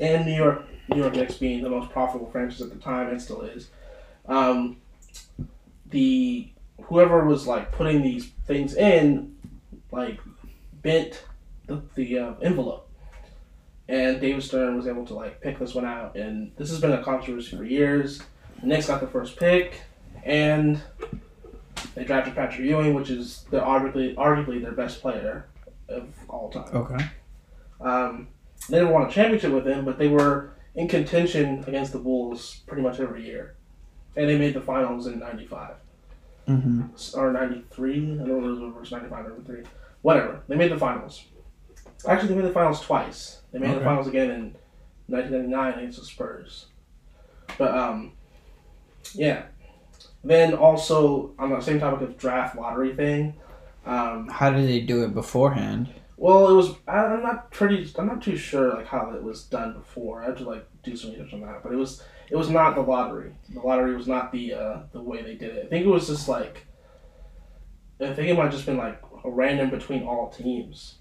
[0.00, 3.22] and New York New York Knicks being the most profitable franchise at the time and
[3.22, 3.70] still is,
[4.26, 4.78] um,
[5.90, 6.48] the
[6.82, 9.36] whoever was like putting these things in,
[9.92, 10.20] like
[10.82, 11.24] bent
[11.66, 12.88] the, the uh, envelope,
[13.88, 16.16] and David Stern was able to like pick this one out.
[16.16, 18.22] And this has been a controversy for years.
[18.60, 19.80] The Knicks got the first pick,
[20.24, 20.80] and
[21.94, 25.46] they drafted Patrick Ewing, which is the arguably arguably their best player
[25.88, 26.68] of all time.
[26.74, 27.04] Okay.
[27.80, 28.28] Um,
[28.68, 32.60] they didn't won a championship with him, but they were in contention against the Bulls
[32.66, 33.56] pretty much every year,
[34.16, 35.74] and they made the finals in '95
[36.48, 37.18] Mm-hmm.
[37.18, 37.94] or '93.
[37.94, 39.62] I don't know if it was '95 or '93.
[40.02, 40.42] Whatever.
[40.48, 41.24] They made the finals.
[42.06, 43.42] Actually, they made the finals twice.
[43.52, 44.56] They made the finals again in
[45.08, 46.66] 1999 against the Spurs.
[47.58, 48.12] But um,
[49.14, 49.44] yeah.
[50.24, 53.34] Then also on the same topic of draft lottery thing.
[53.86, 55.88] Um, How did they do it beforehand?
[56.20, 59.44] well, it was I, I'm not pretty I'm not too sure like how it was
[59.44, 60.22] done before.
[60.22, 62.74] I had to like do some research on that, but it was it was not
[62.74, 63.32] the lottery.
[63.48, 65.64] The lottery was not the uh, the way they did it.
[65.64, 66.66] I think it was just like
[68.00, 70.96] I think it might have just been like random between all teams.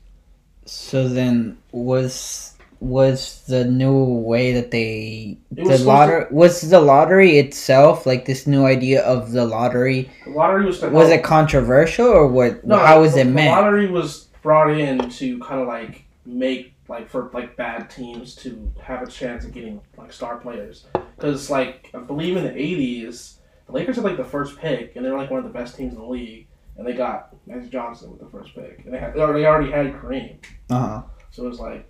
[0.65, 6.79] So then was was the new way that they It the was lottery was the
[6.79, 12.07] lottery itself like this new idea of the lottery The lottery was was it controversial
[12.07, 13.51] or what No, how was the, it the meant?
[13.51, 18.71] lottery was brought in to kind of like make like for like bad teams to
[18.81, 20.85] have a chance of getting like star players.
[21.17, 25.05] Because like I believe in the '80s the Lakers had like the first pick and
[25.05, 26.47] they were like one of the best teams in the league
[26.79, 28.81] and they got Magic Johnson with the first pick.
[28.85, 30.37] And they had or they already had Kareem.
[30.69, 31.03] Uh-huh.
[31.29, 31.85] So it was like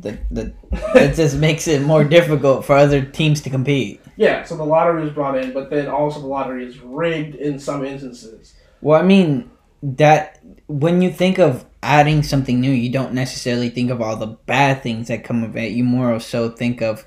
[0.00, 0.54] that that
[0.94, 4.00] that just makes it more difficult for other teams to compete.
[4.16, 7.58] Yeah so the lottery is brought in but then also the lottery is rigged in
[7.58, 8.54] some instances.
[8.80, 9.50] Well i mean
[9.82, 14.26] that when you think of adding something new you don't necessarily think of all the
[14.46, 15.72] bad things that come of it.
[15.72, 17.06] You more so think of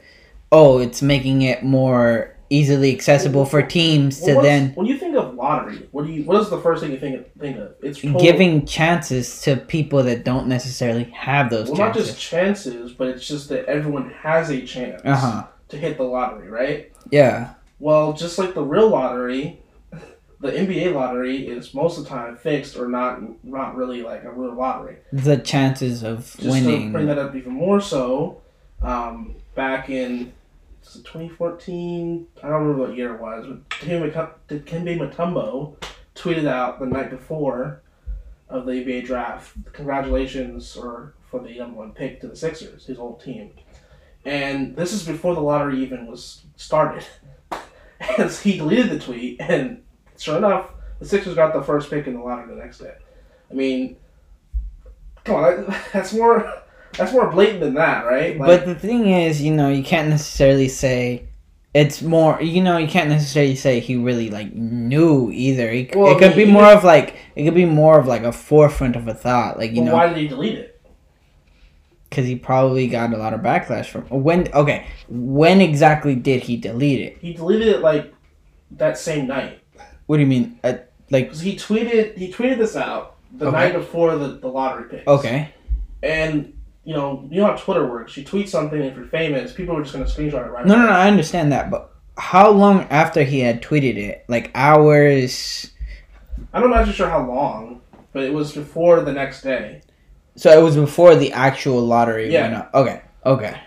[0.52, 4.98] oh it's making it more easily accessible for teams to Well, what's- then when you
[5.00, 7.58] think of lottery what do you what is the first thing you think of, think
[7.58, 12.08] of it's total- giving chances to people that don't necessarily have those Well, not chances.
[12.14, 15.44] just chances, but it's just that everyone has a chance Uh huh.
[15.70, 16.92] to hit the lottery, right?
[17.12, 17.54] Yeah.
[17.80, 19.60] Well, just like the real lottery,
[20.42, 24.32] the NBA lottery is most of the time fixed or not not really like a
[24.32, 24.98] real lottery.
[25.12, 28.42] The chances of Just to bring that up even more so,
[28.82, 30.34] um, back in
[30.86, 35.76] was it 2014, I don't remember what year it was, but Dikembe Mutombo
[36.16, 37.82] tweeted out the night before
[38.50, 43.00] of the NBA draft, congratulations or for the number one pick to the Sixers, his
[43.00, 43.52] old team.
[44.24, 47.06] And this is before the lottery even was started.
[48.18, 49.84] and so he deleted the tweet, and
[50.18, 50.70] sure enough,
[51.00, 52.94] the Sixers got the first pick in the lottery the next day.
[53.50, 53.98] I mean,
[55.24, 56.62] come on, that's more
[56.98, 58.38] that's more blatant than that, right?
[58.38, 61.28] Like, but the thing is, you know, you can't necessarily say
[61.74, 62.42] it's more.
[62.42, 65.72] You know, you can't necessarily say he really like knew either.
[65.72, 68.24] He, Well, it could I be more of like it could be more of like
[68.24, 70.72] a forefront of a thought, like you but know, why did he delete it?
[72.10, 74.48] because he probably got a lot of backlash from when.
[74.54, 77.18] Okay, when exactly did he delete it?
[77.20, 78.14] He deleted it like
[78.72, 79.60] that same night
[80.06, 80.60] What do you mean?
[80.64, 80.76] Uh,
[81.12, 83.56] like he tweeted he tweeted this out the Okay.
[83.58, 85.08] night before the, the lottery picks.
[85.08, 85.54] okay,
[86.02, 86.54] And
[86.86, 88.16] you know you know how Twitter works.
[88.16, 90.66] You tweet something if you're famous, people are just gonna screenshot it right.
[90.66, 94.24] no, no, no, I understand that, but how long after he had tweeted it?
[94.30, 95.72] Like hours.
[96.54, 97.82] I'm not actually sure how long,
[98.14, 99.82] but it was before the next day.
[100.38, 102.42] So it was before the actual lottery Yeah.
[102.44, 102.72] went up.
[102.74, 103.02] Okay.
[103.26, 103.58] Okay.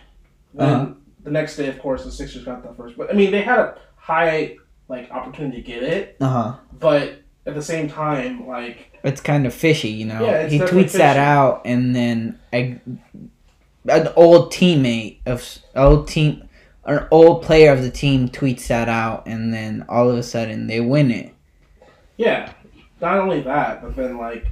[0.55, 0.87] Then Uh-huh.
[1.25, 2.97] the next day, of course, the Sixers got the first.
[2.97, 4.57] But I mean, they had a high
[4.89, 6.53] like opportunity to get it, Uh huh.
[6.79, 10.25] but at the same time, like It's kind of fishy, you know.
[10.25, 12.81] Yeah, he tweets that out, and then a,
[13.89, 16.49] an old teammate of old team,
[16.85, 20.67] an old player of the team tweets that out, and then all of a sudden
[20.67, 21.35] they win it.
[22.17, 22.53] yeah,
[23.01, 24.47] not only that, but then like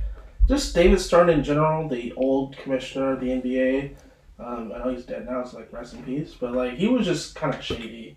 [0.49, 3.95] just David Stern in general, the old commissioner of the NBA.
[4.39, 6.35] Um, I know he's dead now, so like rest in peace.
[6.39, 8.17] But like he was just kind of shady.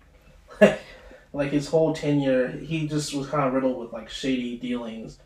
[1.32, 5.18] like his whole tenure, he just was kind of riddled with like shady dealings,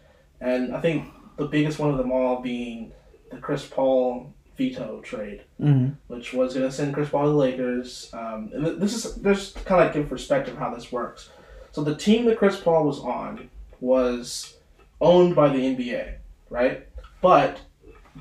[0.45, 2.93] and I think the biggest one of them all being
[3.31, 5.43] the Chris Paul veto trade.
[5.61, 5.95] Mm-hmm.
[6.07, 8.09] which was going to send Chris Paul to the Lakers.
[8.13, 11.31] Um, and this is just kind of like give perspective how this works.
[11.73, 14.55] So the team that Chris Paul was on was
[15.01, 16.15] owned by the NBA,
[16.51, 16.87] right?
[17.21, 17.61] But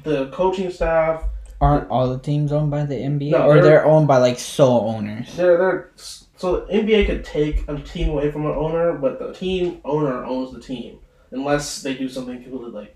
[0.03, 1.23] the coaching staff,
[1.61, 4.39] Aren't all the teams owned by the NBA, No, or they're- they're owned by like
[4.39, 5.35] sole owners?
[5.37, 9.31] they're they're so the NBA could take a team away from an owner, but the
[9.33, 10.97] team owner owns the team
[11.33, 12.95] unless they do something completely like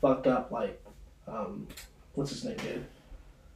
[0.00, 0.82] fucked up, like
[1.26, 1.66] um,
[2.14, 2.84] what's his name, did.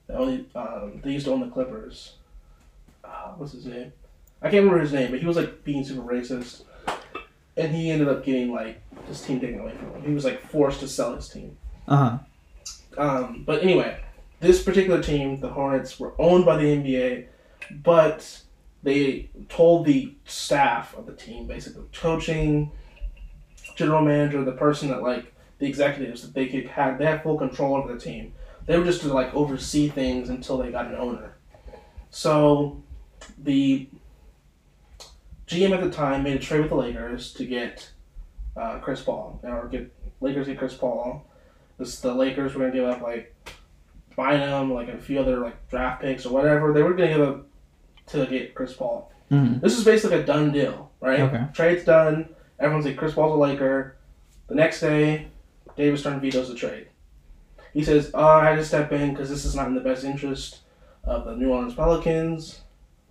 [0.06, 2.14] They only um, they used to own the Clippers.
[3.04, 3.92] Uh, what's his name?
[4.42, 6.62] I can't remember his name, but he was like being super racist,
[7.56, 10.02] and he ended up getting like his team taken away from him.
[10.02, 11.56] He was like forced to sell his team.
[11.86, 12.18] Uh huh.
[12.98, 14.00] Um, but anyway,
[14.40, 17.26] this particular team, the Hornets, were owned by the NBA,
[17.82, 18.42] but
[18.82, 22.72] they told the staff of the team, basically coaching,
[23.80, 27.36] general manager, the person that like the executives that they could have they had full
[27.38, 28.32] control over the team.
[28.66, 31.34] They were just to like oversee things until they got an owner.
[32.10, 32.82] So
[33.42, 33.88] the
[35.48, 37.90] GM at the time made a trade with the Lakers to get
[38.56, 41.26] uh, Chris Paul or get Lakers get Chris Paul.
[41.78, 43.34] This the Lakers were gonna give up like
[44.16, 46.72] Bynum, like a few other like draft picks or whatever.
[46.72, 47.46] They were gonna give up
[48.08, 49.10] to get Chris Paul.
[49.30, 49.60] Mhm.
[49.60, 51.20] This is basically a done deal, right?
[51.20, 51.44] Okay.
[51.54, 52.28] Trade's done.
[52.60, 53.96] Everyone's like Chris Paul's a Laker.
[54.48, 55.28] The next day,
[55.76, 56.86] David Stern vetoes the trade.
[57.72, 60.04] He says, "Oh, I had to step in because this is not in the best
[60.04, 60.58] interest
[61.04, 62.60] of the New Orleans Pelicans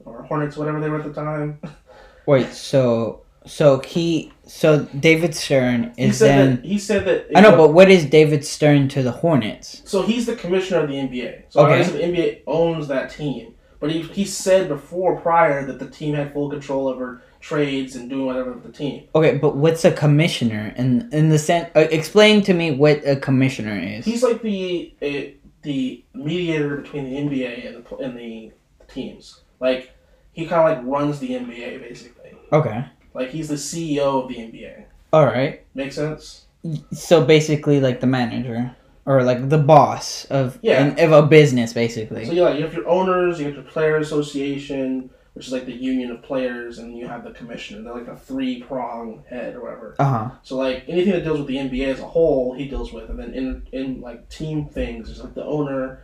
[0.05, 1.59] or Hornets, whatever they were at the time."
[2.25, 6.65] Wait, so so he so David Stern He is said then that.
[6.65, 7.27] He said that.
[7.35, 9.81] I know, but what is David Stern to the Hornets?
[9.85, 11.43] So he's the commissioner of the NBA.
[11.49, 11.79] So Okay.
[11.79, 13.55] obviously the NBA owns that team.
[13.79, 18.09] But he, he said before, prior, that the team had full control over trades and
[18.09, 19.07] doing whatever with the team.
[19.15, 20.73] Okay, but what's a commissioner?
[20.75, 24.03] In in the sense, uh, explain to me what a commissioner is.
[24.05, 28.51] He's like the uh, the mediator between the NBA and the and the
[28.89, 29.41] teams.
[29.61, 29.93] Like
[30.33, 32.33] he kind of like runs the NBA basically.
[32.51, 34.83] Okay, Like he's the CEO of the NBA.
[35.13, 35.63] all right.
[35.73, 36.45] Make sense?
[36.91, 40.83] So basically, like the manager or like the boss of Yeah.
[40.85, 42.25] an- of a business, basically.
[42.25, 45.65] So you like you have your owners, you have your player association, which is like
[45.65, 47.81] the union of players, and you have the commissioner.
[47.81, 49.95] They're like a three prong head or whatever.
[49.99, 50.29] Uh huh.
[50.43, 53.17] So like anything that deals with the NBA as a whole, he deals with, and
[53.19, 56.01] then in in like team things, there's like the owner,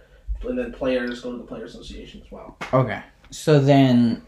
[0.47, 2.57] and then players go to the player association as well.
[2.73, 3.01] Okay.
[3.31, 4.21] So then,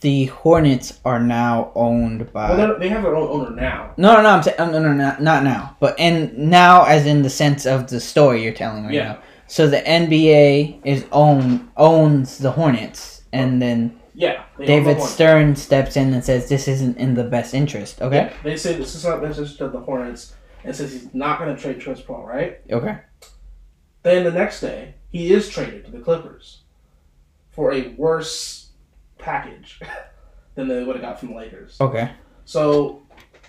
[0.00, 2.48] the Hornets are now owned by.
[2.50, 3.90] Well, they're- have their own owner now.
[3.96, 4.28] No, no, no.
[4.30, 7.66] I'm saying oh, no, no, no, not, now, but and now, as in the sense
[7.66, 9.04] of the story you're telling right Yeah.
[9.04, 9.18] now.
[9.46, 15.02] So the NBA is own owns the Hornets, and then Yeah, they own the David
[15.02, 18.00] Stern steps in and says this isn't in the best interest.
[18.02, 18.16] Okay.
[18.16, 21.54] Yeah, they say this is not necessary to the Hornets, and says he's not going
[21.54, 22.60] to trade Chris Paul, right?
[22.70, 22.98] Okay.
[24.02, 26.62] Then the next day, he is traded to the Clippers
[27.50, 28.57] for a worse
[29.18, 29.80] package
[30.54, 31.76] than they would have got from the Lakers.
[31.80, 32.10] Okay.
[32.44, 33.02] So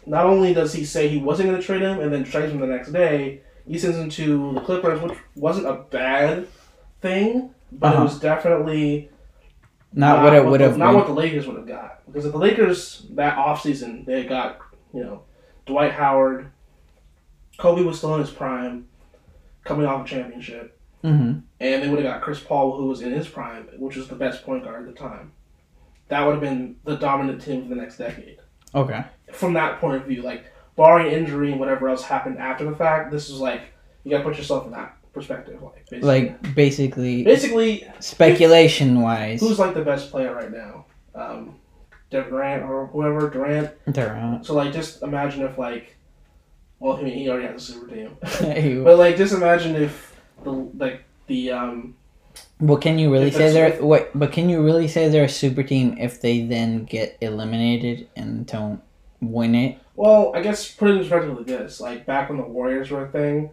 [0.05, 2.59] not only does he say he wasn't going to trade him and then trades him
[2.59, 6.47] the next day, he sends him to the Clippers, which wasn't a bad
[7.01, 8.01] thing, but Uh-huh.
[8.01, 9.09] it was definitely
[9.93, 10.95] Not what it would have Not been.
[10.97, 12.05] what the Lakers would have got.
[12.07, 14.59] Because if the Lakers that offseason, they got,
[14.93, 15.21] you know,
[15.65, 16.51] Dwight Howard,
[17.57, 18.87] Kobe was still in his prime,
[19.63, 21.39] coming off a championship, Mm-hmm.
[21.61, 24.15] and they would have got Chris Paul, who was in his prime, which was the
[24.15, 25.31] best point guard at the time.
[26.09, 28.39] That would have been the dominant team for the next decade.
[28.75, 29.03] Okay.
[29.31, 30.45] From that point of view, like
[30.75, 33.61] barring injury and whatever else happened after the fact, this is like
[34.03, 35.61] you gotta put yourself in that perspective.
[35.61, 40.85] Like basically, Like basically, basically, speculation wise, who's like the best player right now?
[41.15, 41.55] Um,
[42.09, 43.71] Durant or whoever Durant.
[43.91, 44.45] Durant.
[44.45, 45.95] So like, just imagine if like,
[46.79, 48.17] well, I mean, he already has a super team,
[48.83, 51.95] but like, just imagine if the like the um
[52.81, 54.11] can you really say they're what?
[54.17, 58.45] But can you really say they're a super team if they then get eliminated and
[58.45, 58.81] don't
[59.21, 59.79] win it?
[59.95, 63.05] Well, I guess put it in perspective like this: like back when the Warriors were
[63.05, 63.51] a thing,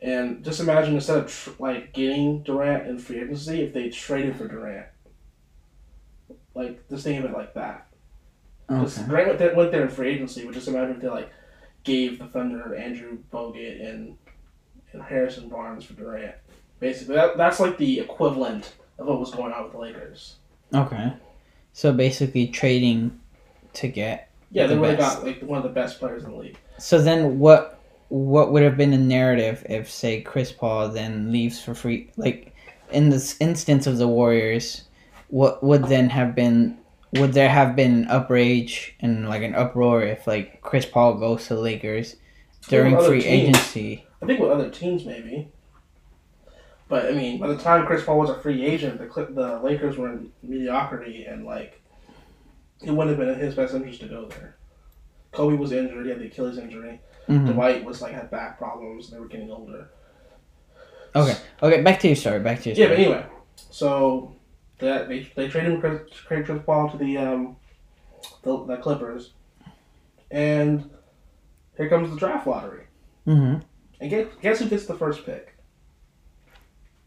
[0.00, 4.36] and just imagine instead of tr- like getting Durant in free agency, if they traded
[4.36, 4.86] for Durant,
[6.54, 7.88] like just think of it like that.
[8.70, 9.02] Okay.
[9.06, 11.30] Durant went there, went there in free agency, but just imagine if they like
[11.84, 14.16] gave the Thunder Andrew Bogut and
[14.92, 16.36] and Harrison Barnes for Durant.
[16.80, 20.36] Basically, that, that's like the equivalent of what was going on with the Lakers.
[20.74, 21.12] Okay.
[21.72, 23.20] So basically, trading
[23.74, 24.30] to get.
[24.50, 25.16] Yeah, they The would have best.
[25.18, 26.58] got like one of the best players in the league.
[26.78, 27.76] So then, what?
[28.08, 32.10] What would have been the narrative if, say, Chris Paul then leaves for free?
[32.16, 32.52] Like,
[32.90, 34.82] in this instance of the Warriors,
[35.28, 36.76] what would then have been?
[37.14, 41.54] Would there have been outrage and like an uproar if like Chris Paul goes to
[41.54, 42.16] the Lakers
[42.68, 43.48] during free teams.
[43.48, 44.06] agency?
[44.22, 45.48] I think with other teams maybe.
[46.90, 49.60] But I mean, by the time Chris Paul was a free agent, the Clip, the
[49.60, 51.80] Lakers were in mediocrity, and like,
[52.82, 54.56] it wouldn't have been in his best interest to go there.
[55.30, 57.00] Kobe was injured; he had the Achilles injury.
[57.28, 57.52] Mhm.
[57.52, 59.88] Dwight was like had back problems; they were getting older.
[61.14, 61.36] Okay.
[61.62, 61.80] Okay.
[61.82, 62.40] Back to your story.
[62.40, 63.24] Back to your Yeah, but anyway,
[63.70, 64.34] so
[64.80, 67.56] that they they traded Chris, Chris Paul to the um
[68.42, 69.30] the, the Clippers,
[70.32, 70.90] and
[71.76, 72.86] here comes the draft lottery.
[73.28, 73.60] Mm-hmm.
[74.00, 75.49] And guess, guess who gets the first pick?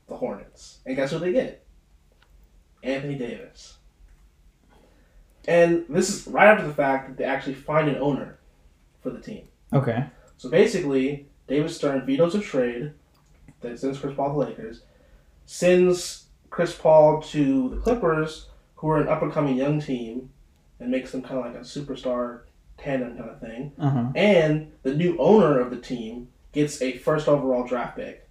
[0.08, 0.80] The Hornets.
[0.86, 1.66] And guess who they get?
[2.84, 3.78] Anthony Davis.
[5.48, 8.40] And this is right after the fact that they actually find an owner
[9.02, 9.48] for the team.
[9.72, 10.06] Okay.
[10.38, 12.94] So basically, David Stern vetoes a trade
[13.62, 14.82] that sends Chris Paul to the Lakers.
[15.46, 20.30] sends Chris Paul to the Clippers, who are an up and coming young team,
[20.80, 22.42] and makes them kind of like a superstar
[22.78, 23.72] tandem kind of thing.
[23.80, 24.06] Uh huh.
[24.16, 28.23] And the new owner of the team gets a first overall draft pick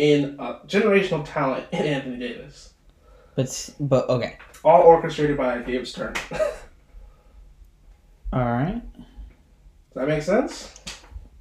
[0.00, 2.72] in a generational talent in Anthony Davis.
[3.34, 4.38] But but okay.
[4.64, 6.14] All orchestrated by David Stern.
[8.32, 8.82] All right.
[8.96, 10.80] Does that make sense?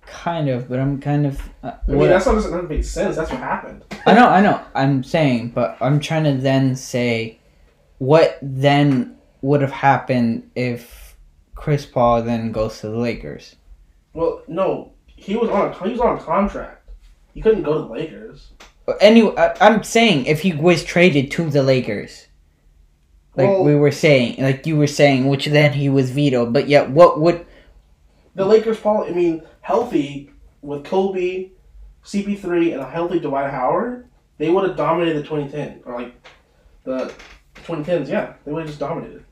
[0.06, 1.42] Kind of, but I'm kind of.
[1.64, 3.16] Uh, I mean, that's not doesn't make sense.
[3.16, 3.86] That's what happened.
[4.06, 4.62] I know, I know.
[4.76, 7.40] I'm saying, but I'm trying to then say,
[8.00, 11.16] what then would have happened if
[11.56, 13.56] Chris Paul then goes to the Lakers?
[14.14, 16.79] Well, no, he was on a, he was on a contract.
[17.34, 18.52] He couldn't go to the Lakers.
[19.00, 22.28] Anyway, I, I'm saying if he was traded to the Lakers,
[23.36, 26.54] like Well- we were saying, like you were saying, which then he was vetoed.
[26.54, 27.46] But yet, what would
[28.36, 29.04] The Lakers, Paul.
[29.04, 31.52] I mean, healthy with Kobe,
[32.04, 34.08] CP3, and a healthy Dwight Howard,
[34.38, 36.14] they would have dominated the 2010 or like
[36.84, 37.14] the
[37.56, 38.08] 2010s.
[38.08, 39.24] Yeah, they would have just dominated.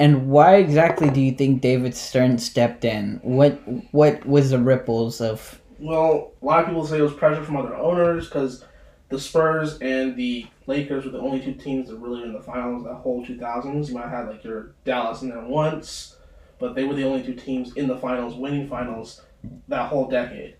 [0.00, 3.20] And why exactly do you think David Stern stepped in?
[3.22, 3.60] What
[3.92, 5.60] what was the ripples of?
[5.78, 8.64] Well, a lot of people say it was pressure from other owners because
[9.10, 12.40] the Spurs and the Lakers were the only two teams that really were in the
[12.40, 13.88] finals that whole 2000s.
[13.88, 16.16] You might have had like your Dallas in there once,
[16.58, 19.20] but they were the only two teams in the finals, winning finals
[19.68, 20.56] that whole decade.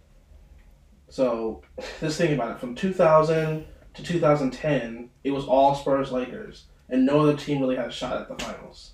[1.09, 1.63] So,
[2.01, 2.61] just think about it.
[2.61, 3.65] From 2000
[3.95, 8.21] to 2010, it was all Spurs Lakers, and no other team really had a shot
[8.21, 8.93] at the finals.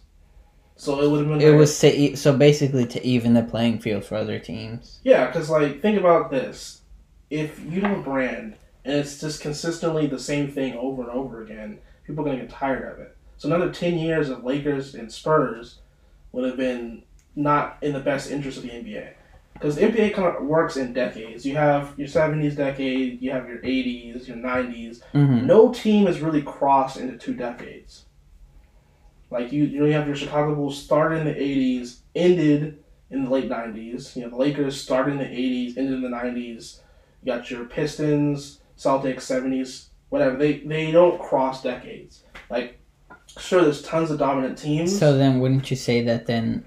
[0.76, 1.40] So it would have been.
[1.40, 5.00] It was to, e- so basically to even the playing field for other teams.
[5.02, 6.82] Yeah, because like think about this:
[7.30, 11.42] if you have a brand and it's just consistently the same thing over and over
[11.42, 13.16] again, people are gonna get tired of it.
[13.38, 15.78] So another ten years of Lakers and Spurs
[16.32, 17.02] would have been
[17.34, 19.12] not in the best interest of the NBA.
[19.54, 21.46] Because the NBA kind of works in decades.
[21.46, 25.00] You have your '70s decade, you have your '80s, your '90s.
[25.14, 25.46] Mm-hmm.
[25.46, 28.05] No team has really crossed into two decades.
[29.30, 33.48] Like you, you have your Chicago Bulls started in the '80s, ended in the late
[33.48, 34.14] '90s.
[34.14, 36.80] You know, the Lakers started in the '80s, ended in the '90s.
[37.22, 40.36] You got your Pistons, Celtics, '70s, whatever.
[40.36, 42.22] They they don't cross decades.
[42.50, 42.78] Like,
[43.38, 44.96] sure, there's tons of dominant teams.
[44.96, 46.64] So then, wouldn't you say that then,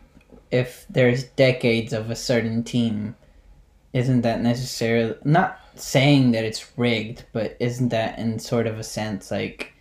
[0.51, 3.15] if there's decades of a certain team,
[3.93, 8.83] isn't that necessarily not saying that it's rigged, but isn't that in sort of a
[8.83, 9.73] sense like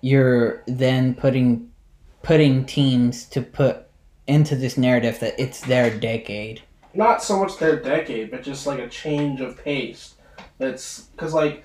[0.00, 1.70] you're then putting
[2.26, 3.86] putting teams to put
[4.26, 6.60] into this narrative that it's their decade?
[6.92, 10.14] not so much their decade, but just like a change of pace.
[10.56, 11.62] That's because like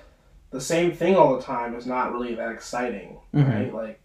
[0.50, 3.48] the same thing all the time is not really that exciting, Mhm.
[3.48, 3.74] right?
[3.74, 4.00] Like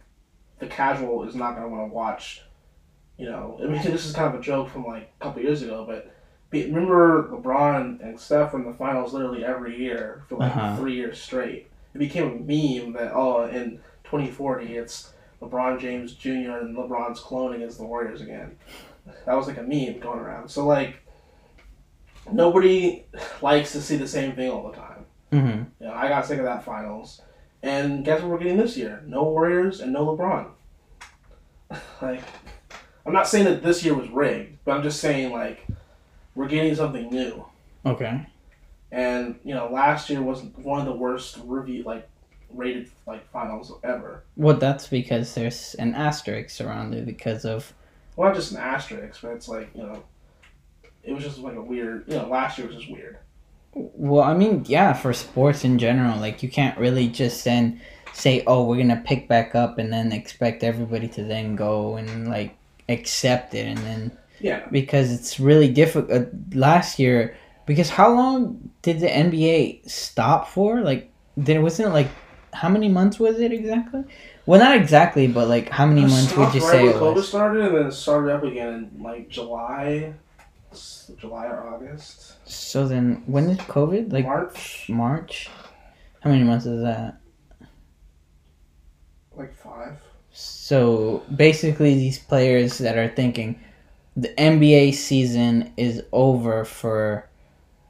[0.60, 2.43] the casual is not gonna want to watch.
[3.18, 5.62] You know, I mean, this is kind of a joke from like a couple years
[5.64, 6.10] ago, but
[6.49, 10.78] be, remember LeBron and Steph were in the finals literally every year for like Uh-huh.
[10.78, 11.68] three years straight.
[11.93, 16.57] It became a meme that oh, in 2040 it's LeBron James Jr.
[16.57, 18.57] and LeBron's cloning as the Warriors again.
[19.25, 20.49] That was like a meme going around.
[20.49, 21.01] So like
[22.31, 23.05] nobody
[23.41, 25.05] likes to see the same thing all the time.
[25.31, 25.63] Mm-hmm.
[25.79, 27.21] You know, I got sick of that finals.
[27.63, 29.03] And guess what we're getting this year?
[29.05, 30.49] No Warriors and no LeBron.
[32.01, 32.23] like
[33.05, 35.65] I'm not saying that this year was rigged, but I'm just saying like
[36.35, 37.45] we're getting something new.
[37.85, 38.27] Okay.
[38.91, 42.07] And, you know, last year was one of the worst review like
[42.58, 44.24] rated like finals ever.
[44.36, 47.74] Well, that's because there's an asterisk around it because of
[48.16, 50.03] Well not just an asterisk, but it's like, you know
[51.08, 53.18] it was just like a weird you know, last year was just weird.
[53.74, 57.80] Well, I mean, yeah, for sports in general, like you can't really just then
[58.14, 62.28] say, "Oh, we're gonna pick back up," and then expect everybody to then go and
[62.28, 62.55] like
[62.89, 64.66] accept it, and then Yeah.
[64.72, 66.12] because it's really difficult.
[66.12, 70.82] Uh, last year, because how long did the NBA stop for?
[70.82, 72.08] Like, there wasn't like
[72.62, 74.03] how many months was it exactly?
[74.45, 77.16] Well, not exactly, but like how many months would you right say when it COVID
[77.16, 77.28] was?
[77.28, 80.14] started and then it started up again in like July
[81.18, 82.34] July or August.
[82.49, 84.12] So then, when did COVID?
[84.12, 85.49] Like March March?
[86.22, 87.20] How many months is that?
[89.36, 89.97] like five.
[90.32, 93.60] So basically, these players that are thinking
[94.16, 97.26] the NBA season is over for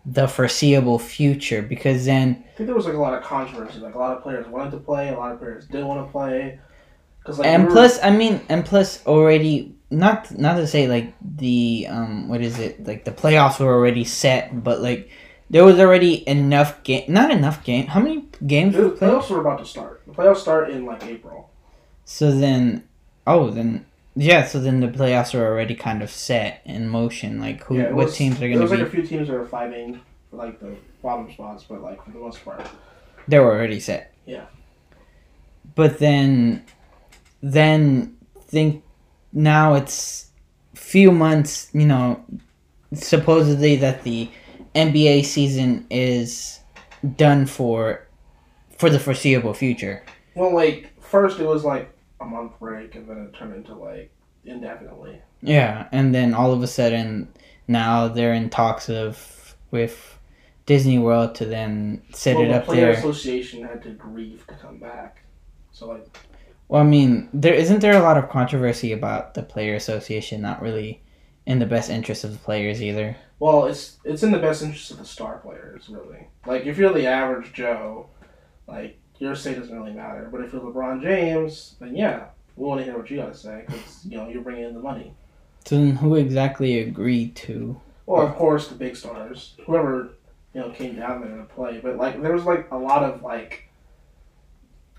[0.09, 3.79] the foreseeable future because then I think there was like a lot of controversy.
[3.79, 6.11] Like a lot of players wanted to play, a lot of players didn't want to
[6.11, 6.59] play.
[7.25, 10.87] Cause like and we were- plus I mean and plus already not not to say
[10.87, 15.09] like the um what is it like the playoffs were already set but like
[15.49, 19.29] there was already enough game not enough game how many games the were played playoffs
[19.29, 20.01] were about to start.
[20.07, 21.49] The playoffs start in like April.
[22.05, 22.83] so then
[23.25, 23.85] oh then
[24.19, 27.91] yeah so then the playoffs are already kind of set in motion like who yeah,
[27.91, 30.01] what was- teams are There going was to like a few teams that were fighting
[30.29, 32.67] for like the bottom spots, but like for the most part.
[33.29, 34.13] They were already set.
[34.25, 34.45] Yeah.
[35.75, 36.65] But then,
[37.41, 38.83] then think
[39.31, 40.31] now it's
[40.75, 41.69] few months.
[41.73, 42.25] You know,
[42.93, 44.29] supposedly that the
[44.75, 46.59] NBA season is
[47.15, 48.07] done for
[48.77, 50.03] for the foreseeable future.
[50.35, 54.11] Well, like first it was like a month break, and then it turned into like
[54.45, 55.21] indefinitely.
[55.41, 57.29] Yeah, and then all of a sudden
[57.67, 60.17] now they're in talks of with
[60.65, 62.91] Disney World to then set well, it the up player there.
[62.91, 65.23] association had to grieve to come back.
[65.71, 66.17] So like,
[66.67, 70.61] Well, I mean, there isn't there a lot of controversy about the player association not
[70.61, 71.01] really
[71.45, 73.15] in the best interest of the players either.
[73.39, 76.27] well, it's it's in the best interest of the star players, really.
[76.45, 78.09] Like if you're the average Joe,
[78.67, 80.29] like your say doesn't really matter.
[80.31, 83.37] But if you're LeBron James, then yeah, we want to hear what you got to
[83.37, 85.13] say because you know you're bringing in the money.
[85.65, 87.79] So then, who exactly agreed to?
[88.05, 90.13] Well, of course, the big stars, whoever
[90.53, 91.79] you know came down there to play.
[91.81, 93.69] But like, there was like a lot of like,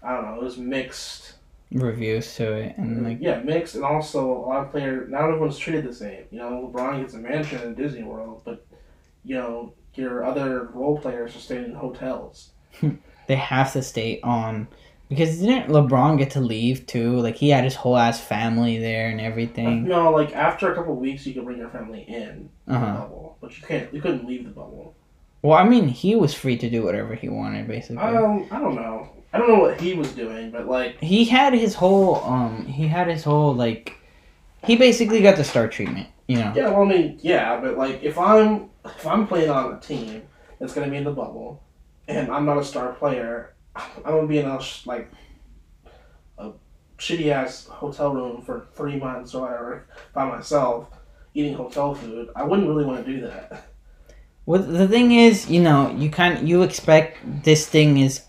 [0.03, 1.35] I don't know, it was mixed.
[1.71, 5.11] Reviews to it and mm, like yeah, mixed, and also a lot of players.
[5.11, 6.25] Not everyone's treated the same.
[6.31, 8.67] You know, LeBron gets a mansion in Disney World, but
[9.23, 12.53] you know your other role players are staying in hotels.
[13.29, 14.67] they have to stay on
[15.09, 17.21] because didn't LeBron get to leave too?
[17.21, 19.85] Like he had his whole ass family there and everything.
[19.85, 23.01] know, like after a couple of weeks, you could bring your family in Uh the
[23.01, 23.95] bubble, but you can't.
[23.95, 24.95] You couldn't leave the bubble.
[25.43, 27.99] Well, I mean, he was free to do whatever he wanted, basically.
[27.99, 29.09] Um, I don't know.
[29.33, 32.89] I don't know what he was doing, but like, he had his whole um he
[32.89, 33.95] had his whole like
[34.65, 36.71] he basically got the star treatment you know yeah.
[36.71, 40.23] Well, I mean, yeah, but like, if I'm if I'm playing on a team
[40.59, 41.63] that's gonna be in the bubble,
[42.09, 45.11] and I'm not a star player, I'm gonna be in a like
[46.39, 46.53] a
[46.99, 50.89] shitty ass hotel room for three months or whatever by myself,
[51.35, 52.31] eating hotel food.
[52.35, 53.69] I wouldn't really want to do that.
[54.47, 58.23] well the thing is you know you kind you expect this thing is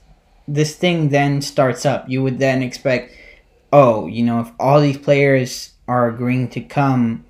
[0.49, 3.13] this thing then starts up you would then expect
[3.71, 7.23] oh you know if all these players are agreeing to come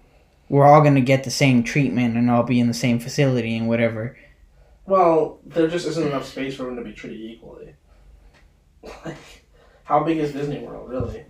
[0.49, 3.67] we're all to get the same treatment and all be in the same facility and
[3.67, 4.17] whatever
[4.89, 7.75] Well, there just isn't enough space for them to be treated equally.
[9.05, 9.45] Like,
[9.83, 11.25] how big is Disney World, really?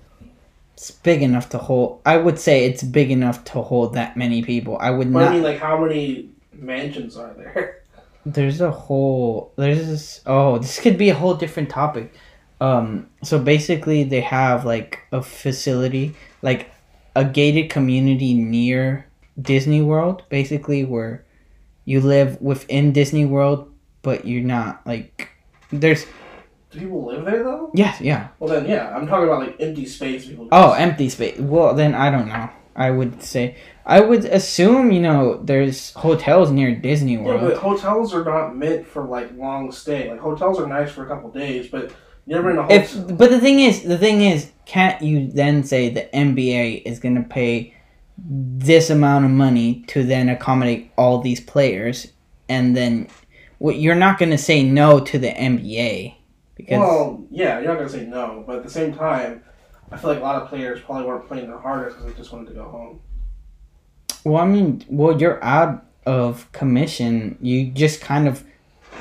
[0.80, 4.42] it's big enough to hold i would say it's big enough to hold that many
[4.42, 7.84] people i would But not I mean, like, how many mansions are there?
[8.26, 12.14] There's a whole there's this oh this could be a whole different topic.
[12.62, 16.72] Um so basically they have like a facility like
[17.16, 19.06] a gated community near
[19.42, 21.26] Disney World basically where
[21.90, 23.60] you live within Disney World
[24.02, 25.30] but you're not like
[25.72, 26.06] there's
[26.72, 27.72] Do people live there though?
[27.74, 30.22] yes yeah Well, then yeah, I'm talking about like empty space.
[30.28, 30.48] People.
[30.52, 35.02] oh empty space well then I don't know I would say I would assume you
[35.08, 37.42] know there's hotels near Disney World.
[37.42, 40.02] yeah, but hotels are not meant for like long stay.
[40.12, 41.92] Like hotels are nice for a couple days, but
[42.28, 43.16] never in a If hotel.
[43.18, 47.16] but the thing is, the thing is, can't you then say the NBA is going
[47.16, 47.74] to pay
[48.26, 52.08] this amount of money to then accommodate all these players,
[52.48, 53.08] and then
[53.58, 56.16] what you're not going to say no to the NBA
[56.60, 59.42] because well, yeah, you're not gonna say no, but at the same time,
[59.94, 62.34] I feel like a lot of players probably weren't playing their hardest because they just
[62.34, 63.00] wanted to go home.
[64.26, 67.38] well, I mean, well, you're out of commission.
[67.42, 68.44] You just kind of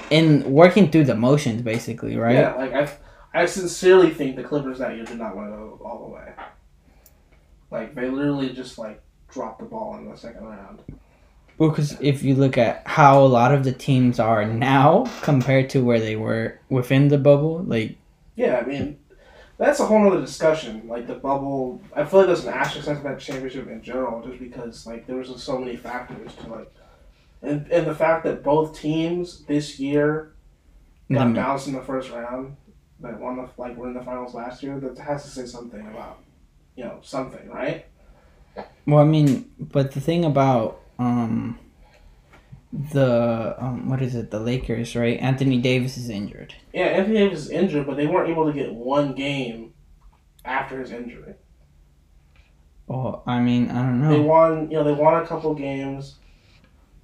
[0.08, 2.36] in working through the motions, basically, right?
[2.36, 5.80] Yeah, like I, I sincerely think the Clippers that year did not want to go
[5.84, 6.32] all the way.
[7.72, 9.02] Like they literally just like
[9.38, 10.82] dropped the ball in the second round.
[11.58, 15.70] Well, because if you look at how a lot of the teams are now compared
[15.70, 17.96] to where they were within the bubble, like
[18.34, 18.98] Yeah, I mean,
[19.56, 20.88] that's a whole other discussion.
[20.88, 24.86] Like the bubble, I feel like there's an asterisk that championship in general, just because
[24.86, 26.72] like there was so many factors to like,
[27.42, 30.32] and and the fact that both teams this year
[31.12, 32.56] got the- bounced in the first round,
[33.00, 35.80] that won the like were in the finals last year, that has to say something
[35.86, 36.18] about,
[36.74, 37.86] you know, something, right?
[38.86, 41.58] Well, I mean, but the thing about um
[42.72, 44.30] the um what is it?
[44.30, 45.18] The Lakers, right?
[45.20, 46.54] Anthony Davis is injured.
[46.72, 49.74] Yeah, Anthony Davis is injured, but they weren't able to get one game
[50.44, 51.34] after his injury.
[52.86, 54.10] Well, I mean, I don't know.
[54.10, 56.16] They won, you know, they won a couple games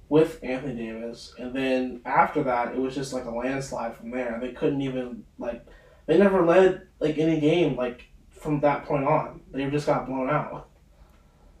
[0.09, 4.39] with Anthony Davis, and then after that, it was just like a landslide from there.
[4.41, 5.65] They couldn't even like,
[6.07, 9.41] they never led like any game like from that point on.
[9.51, 10.69] They just got blown out.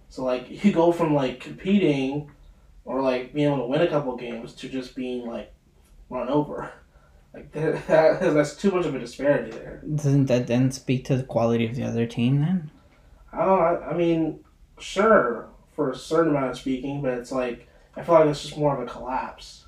[0.09, 2.31] So like, you go from like competing
[2.85, 5.53] or like being able to win a couple games to just being like
[6.09, 6.71] run over.
[7.33, 7.87] Like that,
[8.21, 9.81] that's too much of a disparity there.
[9.93, 12.71] Doesn't that then speak to the quality of the other team then?
[13.33, 13.59] I don't.
[13.59, 14.39] I, I mean,
[14.79, 18.57] sure for a certain amount of speaking, but it's like I feel like it's just
[18.57, 19.65] more of a collapse.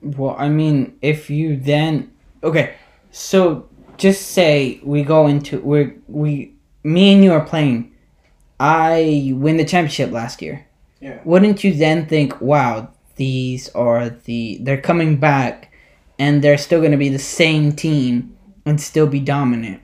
[0.00, 2.74] Well, I mean, if you then okay,
[3.12, 7.91] So just say we go into we we me and you are playing.
[8.62, 10.66] I win the championship last year.
[11.00, 11.18] Yeah.
[11.24, 15.72] Wouldn't you then think, wow, these are the they're coming back,
[16.16, 19.82] and they're still going to be the same team and still be dominant.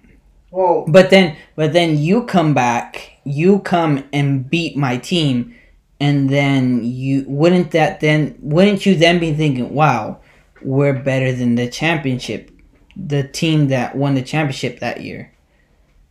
[0.53, 5.57] Well, But then, but then you come back, you come and beat my team,
[5.99, 10.21] and then you wouldn't that then wouldn't you then be thinking, wow,
[10.63, 12.53] we're better than the championship,
[12.97, 15.33] the team that won the championship that year.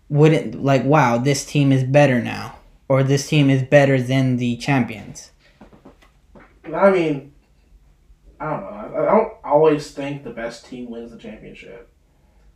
[0.09, 2.55] Wouldn't like, wow, this team is better now,
[2.87, 5.31] or this team is better than the champions.
[6.73, 7.33] I mean,
[8.39, 9.01] I don't know.
[9.01, 11.89] I, don't always think the best team wins the championship,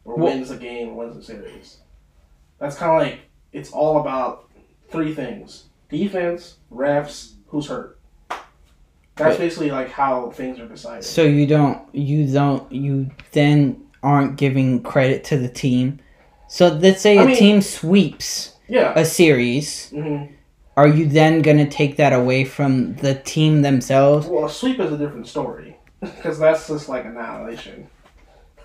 [0.06, 1.80] or Well- wins the game, or wins the series.
[2.60, 3.20] That's kind of like
[3.52, 4.50] it's all about
[4.90, 8.00] three things: defense, refs, who's hurt.
[8.30, 11.04] That's But- basically like how things are decided.
[11.04, 16.00] So you don't, you don't, you then aren't giving credit to the team.
[16.52, 18.94] So let's say I a mean- team sweeps yeah.
[18.96, 19.90] a series.
[19.90, 20.26] hmm
[20.78, 24.26] are you then going to take that away from the team themselves?
[24.26, 27.88] Well, a sweep is a different story because that's just like annihilation.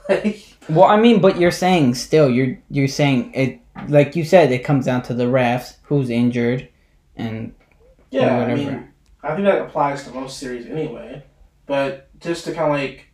[0.68, 4.64] Well, I mean, but you're saying still, you're you're saying it like you said, it
[4.64, 6.68] comes down to the refs, who's injured,
[7.14, 7.54] and
[8.10, 8.88] yeah, I mean,
[9.22, 11.22] I think that applies to most series anyway.
[11.66, 13.06] But just to kind of like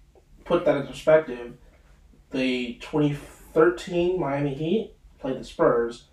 [0.46, 1.52] put that in perspective,
[2.30, 2.78] the
[3.52, 6.04] 2013 Miami Heat played the Spurs,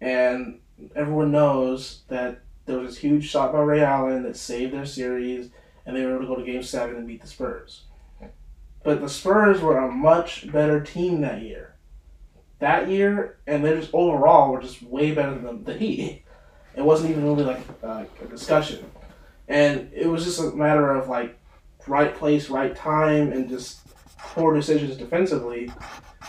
[0.00, 0.60] and
[0.94, 5.50] everyone knows that there was this huge shot by Ray Allen that saved their series,
[5.84, 7.84] and they were able to go to Game Seven and beat the Spurs.
[8.82, 11.74] But the Spurs were a much better team that year.
[12.58, 16.24] That year, and they just overall were just way better than the Heat.
[16.74, 18.84] It wasn't even really like uh, a discussion,
[19.48, 21.38] and it was just a matter of like
[21.86, 23.80] right place, right time, and just
[24.18, 25.70] poor decisions defensively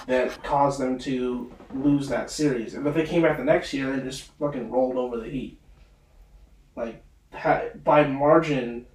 [0.05, 2.73] that caused them to lose that series.
[2.73, 5.59] And if they came back the next year and just fucking rolled over the Heat,
[6.75, 7.03] like
[7.83, 8.85] by margin,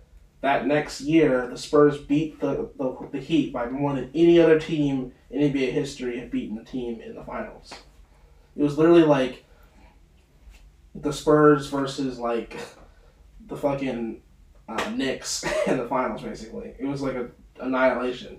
[0.40, 4.58] that next year the Spurs beat the, the the Heat by more than any other
[4.58, 7.72] team in NBA history had beaten the team in the finals.
[8.56, 9.44] It was literally like
[10.94, 12.58] the Spurs versus like
[13.46, 14.20] the fucking
[14.68, 16.74] uh, Knicks in the finals, basically.
[16.78, 17.28] It was like a
[17.60, 18.38] annihilation.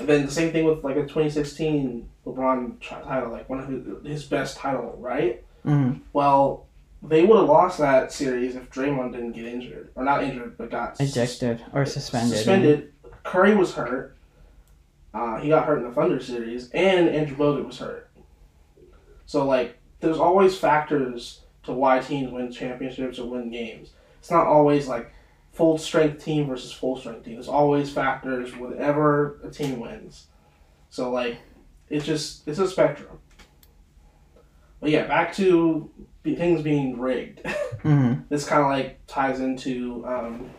[0.00, 4.06] And then the same thing with like a 2016 LeBron title, like one of his,
[4.12, 5.44] his best title, right?
[5.64, 6.00] Mhm.
[6.14, 6.66] Well,
[7.02, 10.70] they would have lost that series if Draymond didn't get injured, or not injured, but
[10.70, 12.36] got ejected or suspended.
[12.36, 12.92] Suspended.
[13.24, 14.16] Curry was hurt.
[15.12, 18.08] Uh, he got hurt in the Thunder series, and Andrew Bogut was hurt.
[19.26, 23.90] So like, there's always factors to why teams win championships or win games.
[24.18, 25.12] It's not always like
[25.60, 27.34] full strength team versus full strength team.
[27.34, 30.28] There's always factors whenever a team wins.
[30.88, 31.36] So like,
[31.90, 33.18] it's just it's a spectrum.
[34.80, 35.90] But yeah, back to
[36.22, 37.42] be- things being rigged.
[37.82, 38.24] Mhm.
[38.28, 40.50] this kind of like ties into um,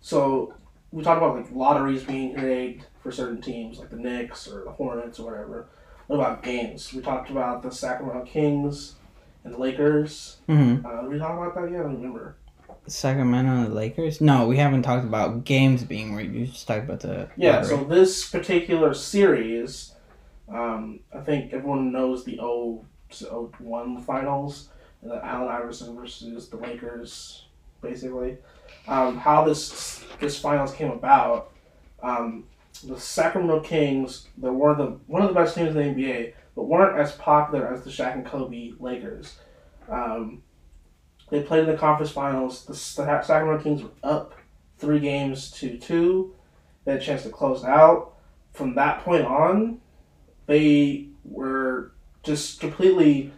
[0.00, 0.52] so
[0.90, 4.70] we talked about like lotteries being rigged for certain teams like the Knicks or the
[4.72, 5.68] Hornets or whatever.
[6.08, 6.92] What about games?
[6.92, 8.96] We talked about the Sacramento Kings
[9.44, 10.38] and the Lakers.
[10.48, 10.84] Mhm.
[10.84, 11.80] Uh, did we talk about that yet?
[11.80, 12.36] I don't remember.
[12.90, 14.20] Sacramento and the Lakers?
[14.20, 16.34] No, we haven't talked about games being rigged.
[16.34, 17.68] You just talked about the Yeah, lottery.
[17.68, 19.94] so this particular series,
[20.48, 22.84] um, I think everyone knows the 0
[23.60, 24.68] 01 finals,
[25.02, 27.46] the Allen Iverson versus the Lakers,
[27.80, 28.38] basically.
[28.86, 31.52] Um, how this this finals came about,
[32.02, 32.44] um,
[32.84, 36.32] the Sacramento Kings, they're one of the one of the best teams in the NBA,
[36.54, 39.36] but weren't as popular as the Shaq and Kobe Lakers.
[39.88, 40.42] Um,
[41.30, 42.64] they played in the conference finals.
[42.64, 44.34] The Sacramento Kings were up
[44.78, 46.34] three games to two.
[46.84, 48.14] They had a chance to close out.
[48.52, 49.80] From that point on,
[50.46, 53.32] they were just completely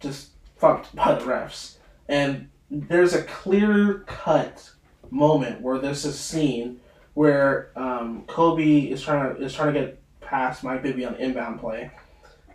[0.00, 1.76] just fucked by the refs.
[2.08, 4.70] And there's a clear cut
[5.10, 6.80] moment where there's a scene
[7.14, 11.60] where um, Kobe is trying to is trying to get past Mike Bibby on inbound
[11.60, 11.90] play,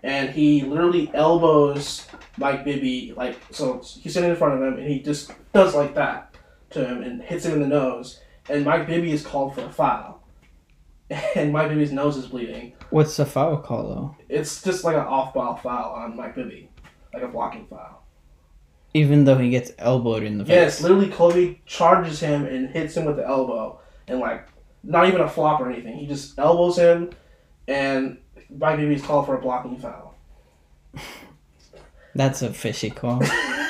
[0.03, 4.87] and he literally elbows Mike Bibby like so he's sitting in front of him and
[4.87, 6.31] he just does like that
[6.71, 9.71] to him and hits him in the nose, and Mike Bibby is called for a
[9.71, 10.23] foul,
[11.35, 12.73] and Mike Bibby's nose is bleeding.
[12.89, 14.15] What's the foul call though?
[14.29, 16.69] It's just like an off-ball foul on Mike Bibby,
[17.13, 18.03] like a blocking foul.
[18.93, 20.53] Even though he gets elbowed in the face.
[20.53, 24.47] Yes, literally Kobe charges him and hits him with the elbow, and like
[24.83, 25.97] not even a flop or anything.
[25.97, 27.11] He just elbows him,
[27.67, 28.17] and
[28.57, 30.15] Mike Bibby's called for a blocking foul.
[32.15, 33.21] That's a fishy call.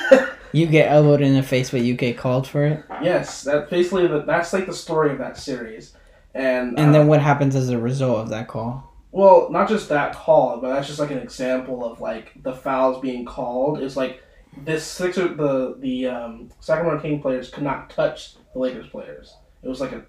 [0.52, 2.84] you get elbowed in the face, but you get called for it.
[3.02, 5.94] Yes, that basically the, that's like the story of that series,
[6.34, 8.92] And And uh, then what happens as a result of that call?
[9.12, 13.00] Well, not just that call, but that's just like an example of like the fouls
[13.00, 13.80] being called.
[13.80, 14.22] Is like
[14.56, 19.36] this six of the the um, Sacramento King players could not touch the Lakers players.
[19.62, 20.02] It was like a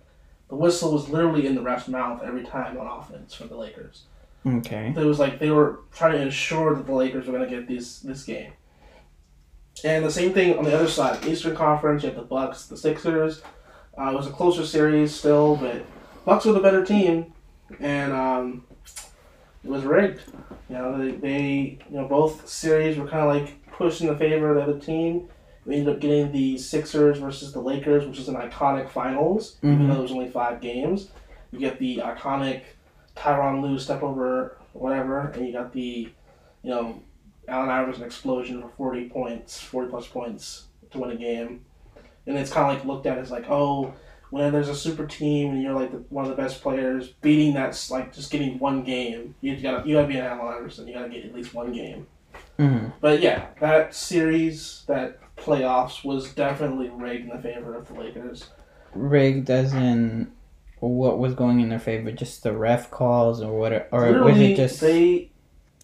[0.50, 4.04] the whistle was literally in the ref's mouth every time on offense for the Lakers.
[4.46, 4.94] Okay.
[4.96, 7.68] It was like they were trying to ensure that the Lakers were going to get
[7.68, 8.52] this this game.
[9.84, 12.78] And the same thing on the other side, Eastern Conference, you had the Bucks, the
[12.78, 13.42] Sixers.
[13.98, 15.86] Uh, it was a closer series still, but
[16.26, 17.34] Bucks were the better team,
[17.80, 18.66] and um,
[19.64, 20.22] it was rigged.
[20.70, 24.16] You know, they, they you know both series were kind of like pushed in the
[24.18, 25.30] favor of the other team.
[25.66, 29.80] We ended up getting the Sixers versus the Lakers, which is an iconic finals, even
[29.80, 29.88] Mhm.
[29.88, 31.10] though it was only five games.
[31.52, 32.62] You get the iconic
[33.16, 36.10] Tyronn Lue step over whatever, and you got the,
[36.64, 37.02] you know,
[37.48, 41.66] Allen Iverson explosion for 40 points, 40 plus points to win a game.
[42.26, 43.94] And it's kind of like looked at as like, oh,
[44.30, 47.54] when there's a super team and you're like the, one of the best players, beating
[47.54, 49.36] that's like just getting one game.
[49.42, 50.88] You gotta you gotta be an Allen Iverson.
[50.88, 52.08] You gotta get at least one game.
[52.58, 57.94] hmm But yeah, that series, that playoffs was definitely rigged in the favor of the
[57.94, 58.50] Lakers.
[58.94, 60.32] Rigged as in
[60.90, 62.12] what was going in their favor?
[62.12, 63.90] Just the ref calls or what?
[63.92, 65.32] Or was it just they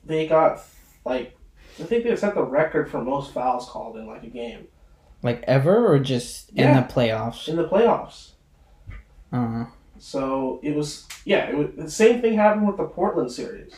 [0.05, 0.61] they got
[1.05, 1.37] like
[1.79, 4.67] I think they set the record for most fouls called in like a game
[5.21, 7.47] like ever or just in the playoffs?
[7.47, 8.31] in the playoffs.
[9.31, 9.65] Uh-huh.
[9.97, 13.73] So it was yeah, it was, the same thing happened with the Portland series.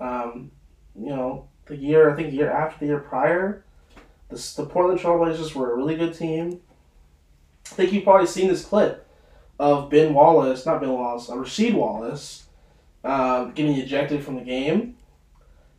[0.00, 0.50] Um,
[0.98, 3.64] you know, the year I think the year after the year prior,
[4.28, 6.60] the the Portland Trailblazers were a really good team.
[7.66, 9.06] I think you've probably seen this clip
[9.60, 12.44] of Ben Wallace, not Ben Wallace, uh, Rasheed Wallace,
[13.04, 14.96] um, getting ejected from the game.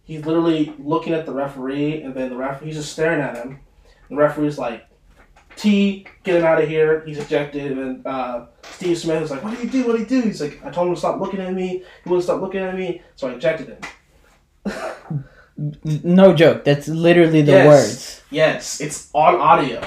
[0.03, 3.59] He's literally looking at the referee, and then the ref he's just staring at him.
[4.09, 4.85] The referee's like,
[5.55, 9.43] "T, get him out of here." He's ejected, and then uh, Steve Smith is like,
[9.43, 9.87] "What do you do?
[9.87, 11.83] What do you do?" He's like, "I told him to stop looking at me.
[12.03, 13.79] He wouldn't stop looking at me, so I ejected him."
[16.03, 16.63] no joke.
[16.65, 17.67] That's literally the Yes.
[17.67, 18.21] words.
[18.29, 19.81] Yes, it's on audio.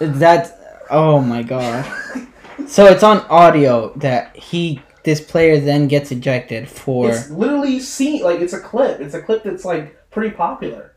[0.00, 0.86] That.
[0.90, 1.84] Oh my god.
[2.68, 8.22] so it's on audio that he this player then gets ejected for, It's literally seen
[8.22, 9.00] like it's a clip.
[9.00, 10.94] It's a clip that's like pretty popular.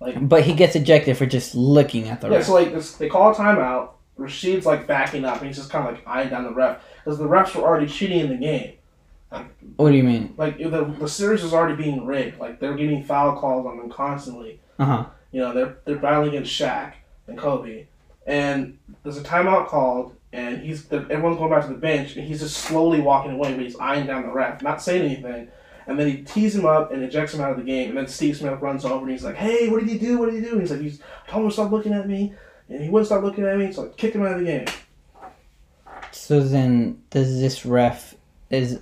[0.00, 2.46] Like, but he gets ejected for just looking at the Yeah, ref.
[2.46, 3.90] so like this, they call a timeout.
[4.18, 7.18] Rasheed's like backing up, and he's just kind of like eyeing down the ref because
[7.18, 8.74] the refs were already cheating in the game.
[9.76, 10.34] What do you mean?
[10.36, 12.38] Like the the series was already being rigged.
[12.38, 14.60] Like they're getting foul calls on them constantly.
[14.78, 15.06] Uh huh.
[15.32, 16.92] You know, they're they're battling against Shaq
[17.26, 17.86] and Kobe,
[18.26, 22.40] and there's a timeout called, and he's everyone's going back to the bench, and he's
[22.40, 25.48] just slowly walking away, but he's eyeing down the ref, not saying anything.
[25.86, 27.90] And then he tees him up and ejects him out of the game.
[27.90, 30.18] And then Steve Smith runs over and he's like, "Hey, what did you do?
[30.18, 32.08] What did you do?" And he's like, "He's I told him to stop looking at
[32.08, 32.32] me,
[32.68, 34.64] and he wouldn't stop looking at me, so I kicked him out of the game."
[36.10, 38.14] So then, does this ref
[38.50, 38.78] is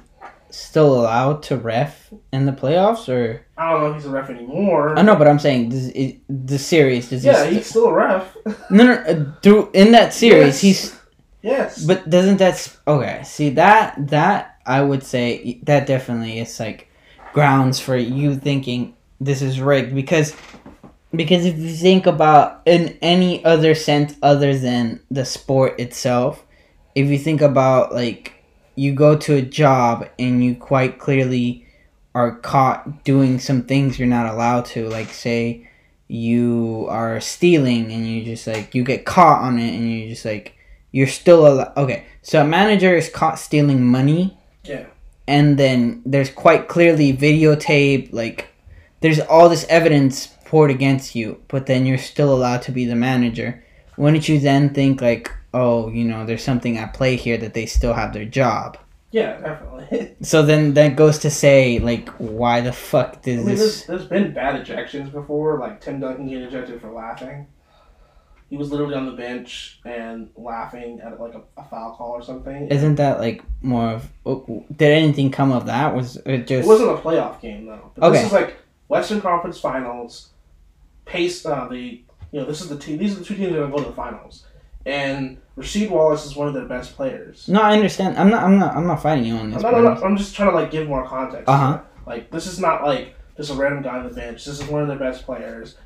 [0.51, 4.29] still allowed to ref in the playoffs, or I don't know if he's a ref
[4.31, 4.99] anymore.
[4.99, 8.37] I know, but I'm saying it, the series does Yeah, he he's still a ref.
[8.71, 10.61] no no uh, through in that series Yes.
[10.61, 11.02] he's
[11.43, 11.84] yes.
[11.84, 16.88] but doesn't that okay see that that I would say that definitely is like
[17.32, 20.34] grounds for you thinking this is rigged because
[21.14, 26.45] because if you think about in any other sense other than the sport itself
[26.95, 28.34] if you think about like
[28.74, 31.66] you go to a job and you quite clearly
[32.14, 35.68] are caught doing some things you're not allowed to like say
[36.09, 40.24] you are stealing and you just like you get caught on it and you just
[40.24, 40.55] like
[40.93, 44.86] you're still al- okay so a manager is caught stealing money Yeah.
[45.26, 48.49] and then there's quite clearly videotape like
[49.01, 52.95] there's all this evidence poured against you but then you're still allowed to be the
[52.97, 53.64] manager
[53.97, 57.66] wouldn't you then think like oh you know there's something at play here that they
[57.66, 58.78] still have their job
[59.12, 60.16] Yeah, definitely.
[60.22, 63.86] so then that goes to say like why the fuck I does mean, this there's,
[63.86, 67.47] there's been bad ejections before, like Tim Duncan getting ejected for laughing.
[68.53, 72.23] He was literally on the bench and laughing at like a, a foul call or
[72.23, 72.69] something.
[72.69, 76.67] isn't that like more of oh, did anything come of that was it just?
[76.67, 77.91] It wasn't a playoff game though.
[77.95, 78.19] But Okay.
[78.19, 80.29] This is like Western Conference Finals.
[81.07, 81.47] Pace.
[81.47, 82.99] Uh, the you know this is the team.
[82.99, 84.45] These are the two teams that are going to go to the finals.
[84.85, 87.49] And Rasheed Wallace is one of their best players.
[87.49, 89.75] no i understand i'm not i'm not i'm not fighting you on I'm, this not,
[89.75, 91.49] I'm, I'm- not- I'm just trying to like give more context.
[91.49, 91.81] Uh-huh.
[92.07, 94.45] Like this is not like just a random guy on the bench.
[94.45, 95.77] This is one of their best players.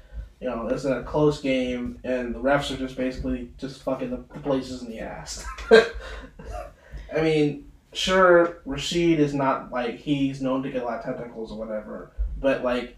[0.40, 4.18] You know, it's a close game, and the refs are just basically just fucking the,
[4.40, 5.44] places in the ass.
[5.70, 11.50] I mean, sure, Rasheed is not like he's known to get a lot of technicals
[11.50, 12.96] or whatever, but like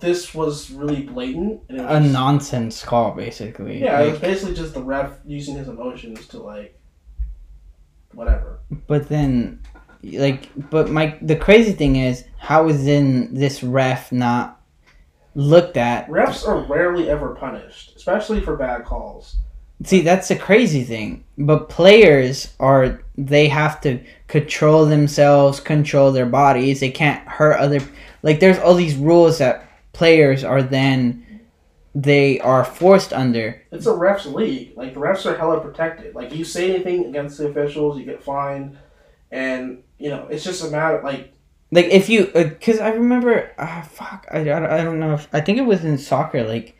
[0.00, 1.62] this was really blatant.
[1.68, 5.56] And it a just- nonsense call basically yeah, it was basically just the ref using
[5.56, 6.78] his emotions to like
[8.12, 8.60] whatever.
[8.86, 9.60] but then
[10.02, 14.57] like, but my the crazy thing is, how is in this ref not
[15.38, 16.08] looked at?
[16.08, 19.36] Refs are rarely ever punished, especially for bad calls.
[19.84, 21.24] See, that's the crazy thing.
[21.38, 26.80] But players are they have to control themselves, control their bodies.
[26.80, 27.80] They can't hurt other.
[28.24, 31.24] Like, there's all these rules that players are then
[31.94, 33.62] they are forced under.
[33.70, 34.76] It's a refs league.
[34.76, 36.14] Like the refs are hella protected.
[36.14, 38.76] Like you say anything against the officials, you get fined,
[39.30, 41.32] and you know it's just a matter like
[41.70, 45.40] Like if you, because I remember, ah, fuck, I, I, I don't know if I
[45.40, 46.76] think it was in soccer, like,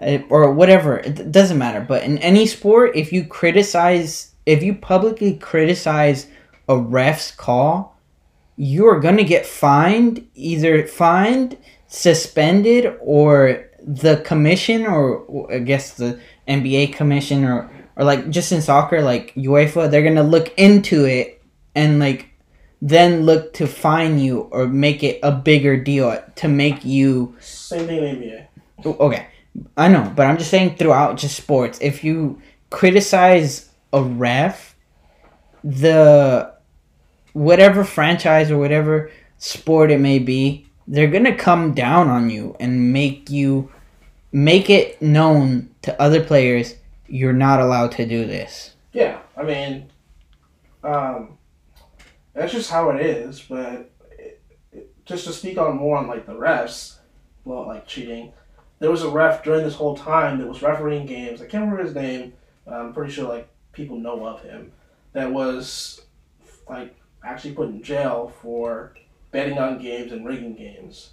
[0.00, 0.98] uh, or whatever.
[0.98, 1.80] It doesn't matter.
[1.80, 6.26] But in any sport, if you criticize, if you publicly criticize
[6.68, 7.98] a ref's call,
[8.56, 11.56] you are gonna get fined, either fined,
[11.88, 18.60] suspended, or the commission, or I guess the NBA commission, or or like just in
[18.60, 21.42] soccer, like UEFA, they're gonna look into it
[21.74, 22.25] and like
[22.82, 27.86] then look to fine you or make it a bigger deal to make you same
[27.86, 28.16] thing in
[28.84, 29.00] NBA.
[29.00, 29.26] okay
[29.76, 34.76] i know but i'm just saying throughout just sports if you criticize a ref
[35.64, 36.52] the
[37.32, 42.92] whatever franchise or whatever sport it may be they're gonna come down on you and
[42.92, 43.70] make you
[44.32, 46.74] make it known to other players
[47.08, 49.90] you're not allowed to do this Yeah, I mean,
[50.82, 51.35] um,
[52.36, 53.40] that's just how it is.
[53.40, 54.40] But it,
[54.72, 56.98] it, just to speak on more on like the refs,
[57.44, 58.32] well, like cheating,
[58.78, 61.40] there was a ref during this whole time that was refereeing games.
[61.40, 62.34] I can't remember his name.
[62.64, 64.72] But I'm pretty sure like people know of him.
[65.12, 66.02] That was
[66.68, 68.94] like actually put in jail for
[69.30, 71.12] betting on games and rigging games.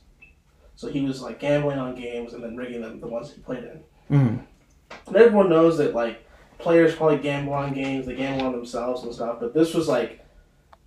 [0.75, 3.63] So he was like gambling on games and then rigging them the ones he played
[3.63, 3.83] in.
[4.09, 4.45] mm.
[5.07, 9.13] And everyone knows that like players probably gamble on games, they gamble on themselves and
[9.13, 9.37] stuff.
[9.39, 10.22] But this was like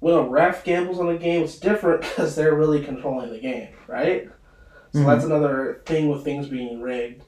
[0.00, 3.68] when a ref gambles on a game, it's different because they're really controlling the game,
[3.86, 4.28] right?
[4.92, 5.06] So Mhm.
[5.06, 7.24] that's another thing with things being rigged.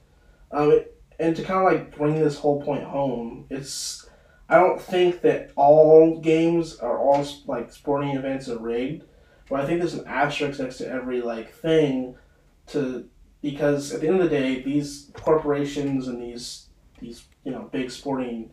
[0.51, 4.09] Um, it, and to kind of like bring this whole point home, it's
[4.49, 9.05] I don't think that all games or all like sporting events are rigged,
[9.51, 12.17] but I think there's an asterisk next to every like thing
[12.69, 13.09] to
[13.43, 16.69] because at the end of the day, these corporations and these
[17.01, 18.51] these you know big sporting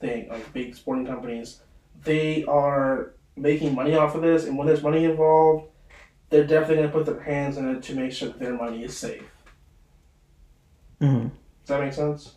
[0.00, 1.60] thing like big sporting companies,
[2.04, 5.68] they are making money off of this, and when there's money involved,
[6.30, 8.96] they're definitely gonna put their hands in it to make sure that their money is
[8.96, 9.30] safe.
[11.00, 11.30] Mhm.
[11.64, 12.32] Does that make sense?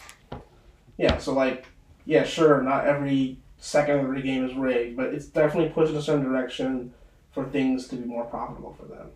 [0.98, 1.18] Yeah.
[1.18, 1.66] So like,
[2.06, 5.98] yeah, sure, not every second of the game is rigged, but it's definitely pushed in
[5.98, 6.94] a certain direction
[7.32, 9.12] for things to be more profitable for them.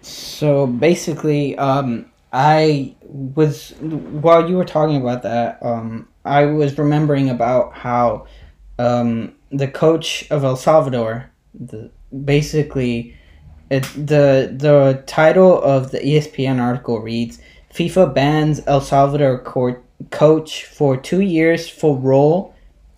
[0.00, 7.30] So basically, um, I was while you were talking about that, um, I was remembering
[7.30, 8.26] about how
[8.78, 11.90] um, the coach of El Salvador, the,
[12.24, 13.16] basically,
[13.70, 17.38] it, the the title of the ESPN article reads:
[17.72, 22.54] FIFA bans El Salvador court coach for two years for role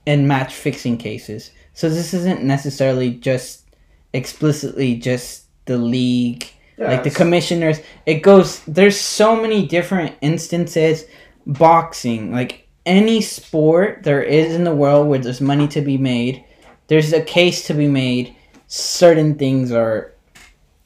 [0.06, 1.50] in match fixing cases.
[1.74, 3.64] So this isn't necessarily just
[4.12, 11.04] explicitly just the league Yeah, like the commissioners it goes there's so many different instances
[11.46, 16.44] boxing like any sport there is in the world where there's money to be made
[16.88, 18.34] there's a case to be made
[18.66, 20.12] certain things are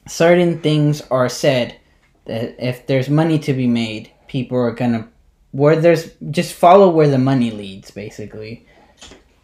[0.07, 1.75] certain things are said
[2.25, 5.07] that if there's money to be made people are gonna
[5.51, 8.65] where there's just follow where the money leads basically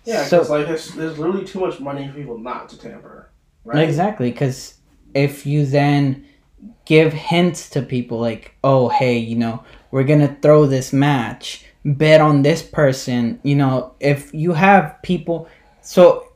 [0.04, 3.30] Yeah, So- like there's, there's literally too much money for people not to tamper,
[3.64, 3.88] right?
[3.88, 4.76] Exactly, because
[5.14, 6.26] if you then
[6.86, 12.22] give hints to people like, oh, hey, you know, we're gonna throw this match, bet
[12.22, 15.48] on this person, you know, if you have people,
[15.82, 16.28] so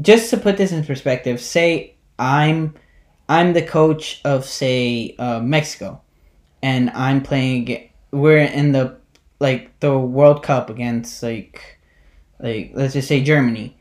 [0.00, 2.74] just to put this in perspective, say I'm,
[3.28, 6.00] I'm the coach of say uh, Mexico,
[6.62, 8.98] and I'm playing, we're in the
[9.40, 11.78] like the World Cup against like,
[12.38, 13.76] like let's just say Germany.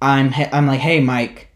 [0.00, 1.48] I'm I'm like, hey, Mike.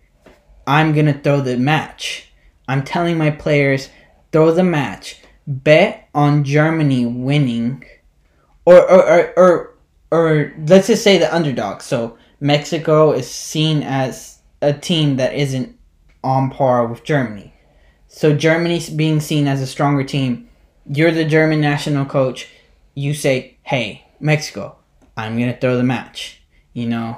[0.67, 2.29] I'm gonna throw the match.
[2.67, 3.89] I'm telling my players,
[4.33, 5.23] throw the match.
[5.47, 7.85] Bet on Germany winning,
[8.69, 9.75] or or or or,
[10.11, 11.81] or let's just say the underdog.
[11.81, 15.75] So Mexico is seen as a team that isn't
[16.23, 17.55] on par with Germany.
[18.09, 20.49] So Germany's being seen as a stronger team.
[20.85, 22.49] You're the German national coach.
[22.95, 24.77] You say, "Hey, Mexico,
[25.17, 26.43] I'm gonna throw the match."
[26.75, 27.17] You know,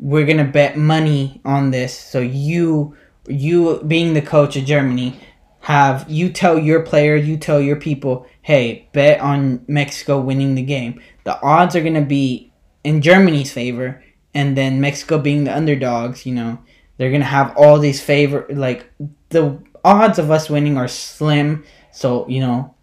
[0.00, 1.96] we're gonna bet money on this.
[1.96, 2.96] So you,
[3.28, 5.20] you being the coach of Germany,
[5.60, 10.62] have you tell your players, you tell your people, "Hey, bet on Mexico winning the
[10.76, 12.50] game." The odds are gonna be
[12.82, 16.24] in Germany's favor, and then Mexico being the underdogs.
[16.26, 16.58] You know,
[16.96, 18.90] They're gonna have all these favor like
[19.28, 21.64] the odds of us winning are slim.
[21.92, 22.74] So you know,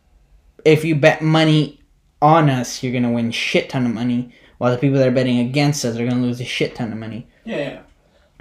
[0.63, 1.79] if you bet money
[2.21, 4.31] on us, you're gonna win shit ton of money.
[4.57, 6.97] While the people that are betting against us are gonna lose a shit ton of
[6.97, 7.27] money.
[7.43, 7.81] Yeah, yeah.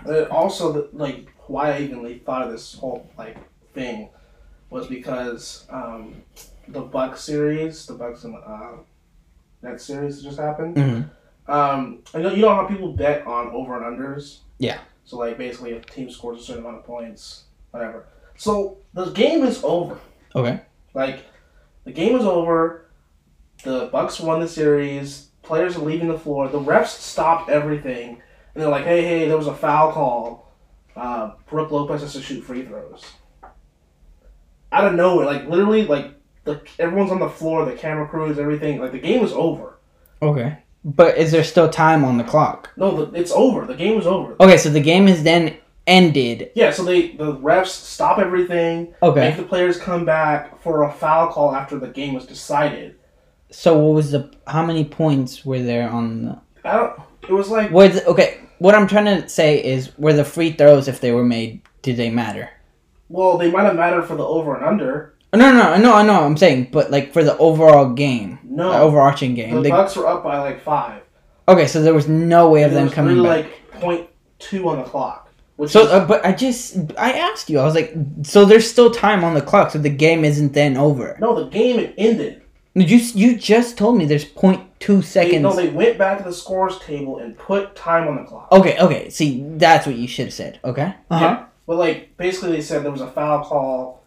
[0.07, 3.37] Uh, also, the, like why I even like, thought of this whole like
[3.73, 4.11] thing
[4.71, 6.23] was because um,
[6.69, 8.73] the Buck series, the Bucks and uh,
[9.63, 10.77] that series that just happened.
[10.77, 11.51] Mm-hmm.
[11.51, 14.39] Um, I know you know how people bet on over and unders.
[14.59, 14.79] Yeah.
[15.05, 18.07] So like basically, if a team scores a certain amount of points, whatever.
[18.37, 19.99] So the game is over.
[20.35, 20.61] Okay.
[20.95, 21.25] Like
[21.85, 22.87] the game is over.
[23.63, 25.29] The Bucks won the series.
[25.43, 26.49] Players are leaving the floor.
[26.49, 28.23] The refs stopped everything,
[28.55, 30.53] and they're like, "Hey, hey, there was a foul call.
[30.97, 33.05] Uh, Brook Lopez has to shoot free throws."
[34.73, 36.14] Out of nowhere, like literally, like
[36.45, 37.65] the everyone's on the floor.
[37.65, 38.81] The camera crews, everything.
[38.81, 39.79] Like the game is over.
[40.23, 40.59] Okay.
[40.85, 42.71] But is there still time on the clock?
[42.77, 43.65] No, the, it's over.
[43.67, 44.37] The game is over.
[44.39, 46.51] Okay, so the game is then ended.
[46.55, 49.21] Yeah, so they the refs stop everything, Okay.
[49.29, 52.97] make the players come back for a foul call after the game was decided.
[53.51, 57.01] So what was the how many points were there on the I don't.
[57.23, 60.87] It was like was okay, what I'm trying to say is were the free throws
[60.89, 62.51] if they were made did they matter?
[63.11, 65.14] well, they might have mattered for the over and under.
[65.35, 68.79] No, no, no, I know I'm saying, but like for the overall game, No, the
[68.79, 69.63] overarching the game.
[69.63, 71.03] they- Bucks were up by like five.
[71.49, 73.51] okay, so there was no way of them was coming really back.
[73.73, 74.09] like point
[74.39, 75.21] two on the clock.
[75.57, 77.61] Which So, is, uh, but I just I asked you.
[77.61, 80.77] I was like, so there's still time on the clock, so the game isn't then
[80.77, 81.17] over.
[81.21, 82.43] no, the game ended.
[82.77, 85.43] You you just told me there's 0.2 They, seconds.
[85.43, 88.49] no, they went back to the scores table and put time on the clock.
[88.51, 89.11] okay, okay.
[89.11, 90.59] See, that's what you should have said.
[90.65, 90.93] Okay.
[91.09, 91.25] Uh huh.
[91.25, 91.45] Yeah.
[91.69, 94.03] But like basically, they said there was a foul call,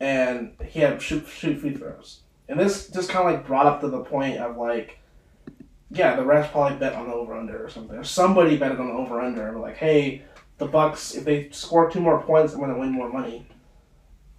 [0.00, 2.20] and he had shoot shoot free throws.
[2.48, 4.98] And this just kind of like brought up to the point of like,
[5.90, 7.96] yeah, the refs probably bet on the over under or something.
[7.96, 10.22] Or somebody betted on the over under and like, hey,
[10.58, 13.46] the Bucks if they score two more points, I'm gonna win more money.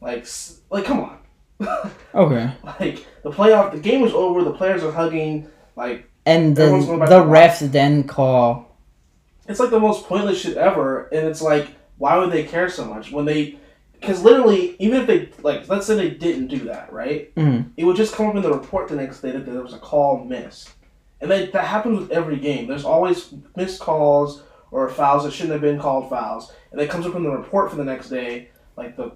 [0.01, 0.25] Like,
[0.69, 1.17] like come on.
[2.15, 2.51] Okay.
[2.79, 4.43] like the playoff, the game was over.
[4.43, 5.47] The players are hugging.
[5.75, 7.09] Like And then the watch.
[7.09, 8.75] refs then call.
[9.47, 11.07] it's like the most pointless shit ever.
[11.09, 13.59] And it's like, why would they care so much when they?
[13.99, 17.33] Because literally, even if they like, let's say they didn't do that, right?
[17.35, 17.71] Mhm.
[17.77, 19.77] It would just come up in the report the next day that there was a
[19.79, 20.69] call missed,
[21.21, 22.67] and that that happens with every game.
[22.67, 27.05] There's always missed calls or fouls that shouldn't have been called fouls, and it comes
[27.05, 29.11] up in the report for the next day, like the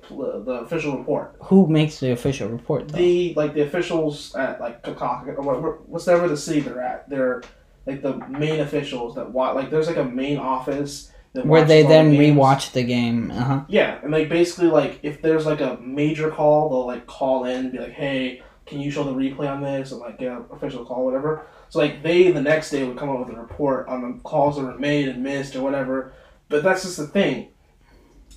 [0.46, 1.36] the official report.
[1.44, 2.90] Who makes the official report?
[2.90, 2.98] Though?
[2.98, 7.42] The like the officials at like Kakaka or whatever, the city they're at, they're
[7.86, 9.56] like the main officials that watch.
[9.56, 12.38] Like there's like a main office Where they then the games.
[12.38, 13.32] rewatch the game.
[13.32, 13.62] Uh huh.
[13.68, 17.58] Yeah, and like basically like if there's like a major call, they'll like call in
[17.58, 20.46] and be like, "Hey, can you show the replay on this?" and like get an
[20.52, 21.48] official call, whatever.
[21.70, 24.58] So like they the next day would come up with a report on the calls
[24.58, 26.14] that were made and missed or whatever.
[26.50, 27.50] But that's just the thing.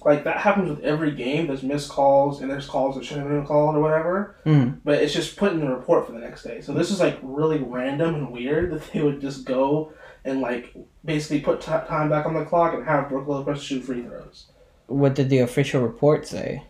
[0.03, 1.49] Like that happens with every game.
[1.49, 4.37] There's missed calls and there's calls that shouldn't have been called or whatever.
[4.47, 4.81] Mm.
[4.85, 6.63] But it's just put in the report for the next day.
[6.63, 9.93] So this is like really random and weird that they would just go
[10.25, 10.75] and like
[11.07, 14.47] basically put t- time back on the clock and have Brook Lopez shoot free throws.
[14.89, 16.63] What did the official report say?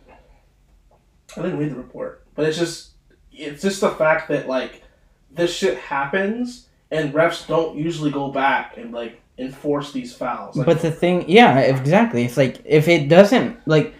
[1.36, 2.92] I didn't read the report, but it's just
[3.32, 4.82] it's just the fact that like
[5.30, 10.56] this shit happens and refs don't usually go back and like enforce these fouls.
[10.56, 12.24] Like, But the thing, yeah, exactly.
[12.24, 13.94] It's like if it doesn't like,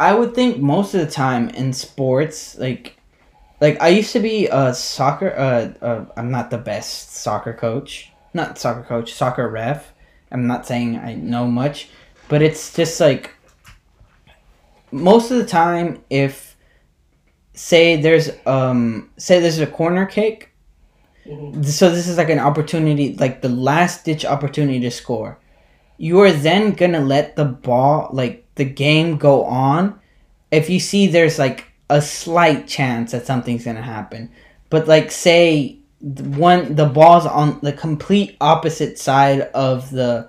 [0.00, 2.96] I would think most of the time in sports, like,
[3.60, 5.30] like I used to be a soccer.
[5.36, 9.92] Uh, uh, I'm not the best soccer coach, not soccer coach, soccer ref.
[10.30, 11.88] I'm not saying I know much,
[12.28, 13.30] but it's just like
[14.90, 16.56] most of the time, if
[17.54, 20.50] say there's um say there's a corner kick
[21.24, 21.64] Mhm.
[21.64, 25.38] so this is like an opportunity like the last ditch opportunity to score
[25.96, 29.98] you are then gonna let the ball like the game go on
[30.50, 34.30] if you see there's like a slight chance that something's gonna happen
[34.68, 40.28] but like say one the ball's on the complete opposite side of the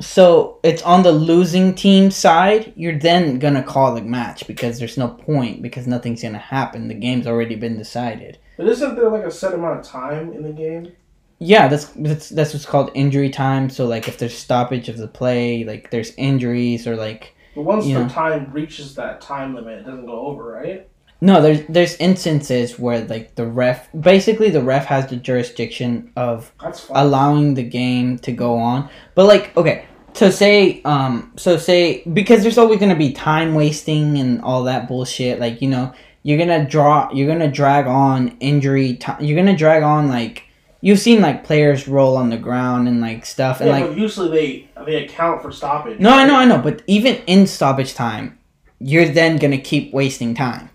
[0.00, 4.96] so it's on the losing team side you're then gonna call the match because there's
[4.98, 9.24] no point because nothing's gonna happen the game's already been decided But isn't there like
[9.24, 10.92] a set amount of time in the game?
[11.40, 13.70] yeah, that's that's that's what's called injury time.
[13.70, 17.84] So like if there's stoppage of the play, like there's injuries or like But once
[17.86, 20.88] the time reaches that time limit, it doesn't go over, right?
[21.20, 26.52] No, there's there's instances where like the ref basically the ref has the jurisdiction of
[26.90, 28.88] allowing the game to go on.
[29.14, 34.18] But like okay, so say um so say because there's always gonna be time wasting
[34.18, 35.40] and all that bullshit.
[35.40, 35.92] Like you know
[36.22, 39.22] you're gonna draw you're gonna drag on injury time.
[39.22, 40.44] You're gonna drag on like
[40.80, 44.30] you've seen like players roll on the ground and like stuff and yeah, like usually
[44.30, 45.98] they they account for stoppage.
[45.98, 48.38] no, I know, I know, but even in stoppage time,
[48.78, 50.70] you're then gonna keep wasting time,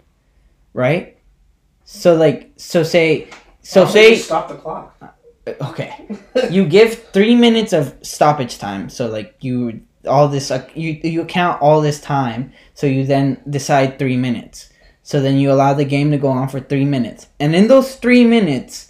[0.73, 1.17] right?
[1.85, 3.27] So like, so say,
[3.61, 4.95] so say, stop the clock.
[5.61, 6.07] okay,
[6.49, 8.89] you give three minutes of stoppage time.
[8.89, 12.53] So like you all this, uh, you you count all this time.
[12.73, 14.69] So you then decide three minutes.
[15.03, 17.95] So then you allow the game to go on for three minutes, and in those
[17.95, 18.89] three minutes.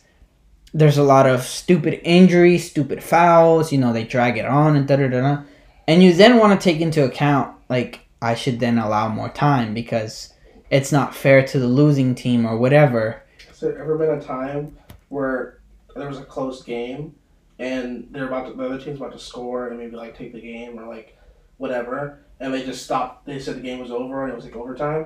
[0.76, 3.72] There's a lot of stupid injuries, stupid fouls.
[3.72, 5.44] You know they drag it on and da da da da.
[5.88, 9.76] And you then want to take into account like I should then allow more time
[9.76, 10.33] because
[10.74, 13.22] it's not fair to the losing team or whatever.
[13.48, 14.76] Has there ever been a time
[15.10, 15.60] where
[15.96, 17.14] there was a close game
[17.60, 20.42] and they're about to, the other team's about to score and maybe like take the
[20.42, 21.16] game or like
[21.58, 23.28] whatever, and they just stopped?
[23.28, 25.06] They said the game was over and it was like overtime.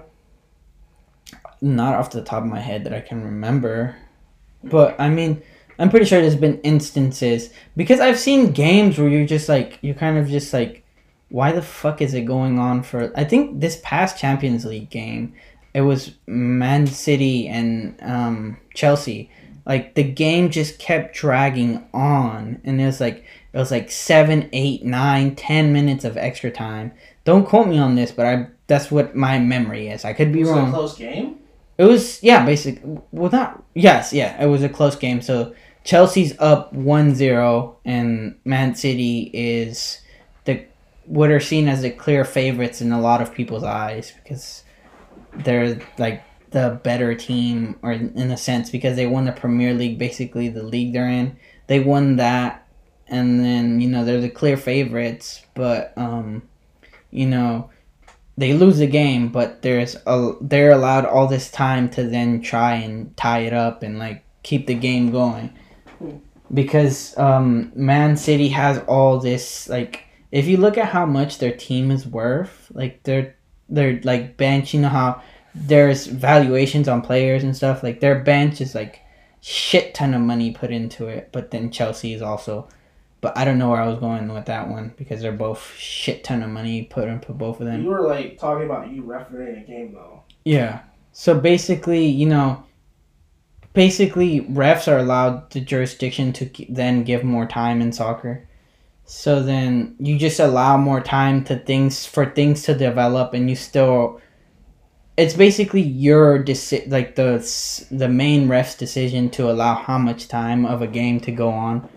[1.60, 3.98] Not off the top of my head that I can remember.
[4.64, 5.44] But I mean,
[5.78, 9.96] I'm pretty sure there's been instances because I've seen games where you're just like you're
[9.96, 10.86] kind of just like
[11.28, 15.34] why the fuck is it going on for I think this past Champions League game
[15.78, 19.30] it was Man City and um, Chelsea
[19.66, 24.50] like the game just kept dragging on and it was like it was like seven
[24.54, 26.92] eight nine ten minutes of extra time
[27.26, 30.40] don't quote me on this but i that's what my memory is i could be
[30.40, 31.38] was it wrong a close game?
[31.78, 32.82] it was yeah, basic.
[33.12, 34.42] Well, not yes, yeah.
[34.44, 35.22] It was a close game.
[35.22, 35.54] So
[35.84, 40.02] Chelsea's up 1-0 and Man City is
[40.46, 40.66] the
[41.06, 44.64] what are seen as the clear favorites in a lot of people's eyes because
[45.44, 49.98] they're like the better team or in a sense because they won the Premier League
[49.98, 51.38] basically the league they're in.
[51.68, 52.68] They won that
[53.08, 56.44] and then, you know, they're the clear favorites, but um
[57.12, 57.70] you know,
[58.38, 62.76] they lose the game, but there's a they're allowed all this time to then try
[62.76, 65.54] and tie it up and like keep the game going.
[66.54, 71.56] Because um, Man City has all this like if you look at how much their
[71.56, 73.37] team is worth, like their
[73.70, 75.22] their like bench, you know how
[75.54, 77.84] there's valuations on players and stuff.
[77.84, 79.02] Like their bench is like
[79.42, 82.68] shit ton of money put into it, but then Chelsea is also.
[83.20, 86.24] But I don't know where I was going with that one because they're both shit
[86.24, 87.84] ton of money put into both of them.
[87.84, 90.22] You were like talking about you refereeing a game though.
[90.46, 90.82] Yeah.
[91.14, 92.64] So basically, you know,
[93.74, 98.47] basically refs are allowed the jurisdiction to then give more time in soccer.
[99.10, 103.56] So then you just allow more time to things for things to develop, and you
[103.56, 104.20] still.
[105.16, 107.40] It's basically your deci- like the
[107.90, 111.90] the main ref's decision to allow how much time of a game to go on.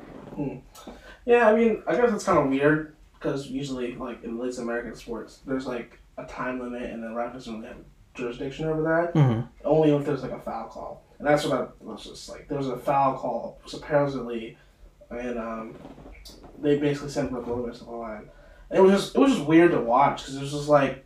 [1.26, 4.60] Yeah, I mean, I guess it's kind of weird because usually, like in at least
[4.60, 7.84] American sports, there's like a time limit, and the ref doesn't really have
[8.14, 9.14] jurisdiction over that.
[9.14, 9.48] Mm-hmm.
[9.64, 12.46] Only if there's like a foul call, and that's what I was just like.
[12.46, 14.56] There was a foul call supposedly,
[15.10, 15.74] and um,
[16.62, 18.28] they basically sent Brook Lewis to the line.
[18.70, 21.04] And it was just it was just weird to watch because it was just like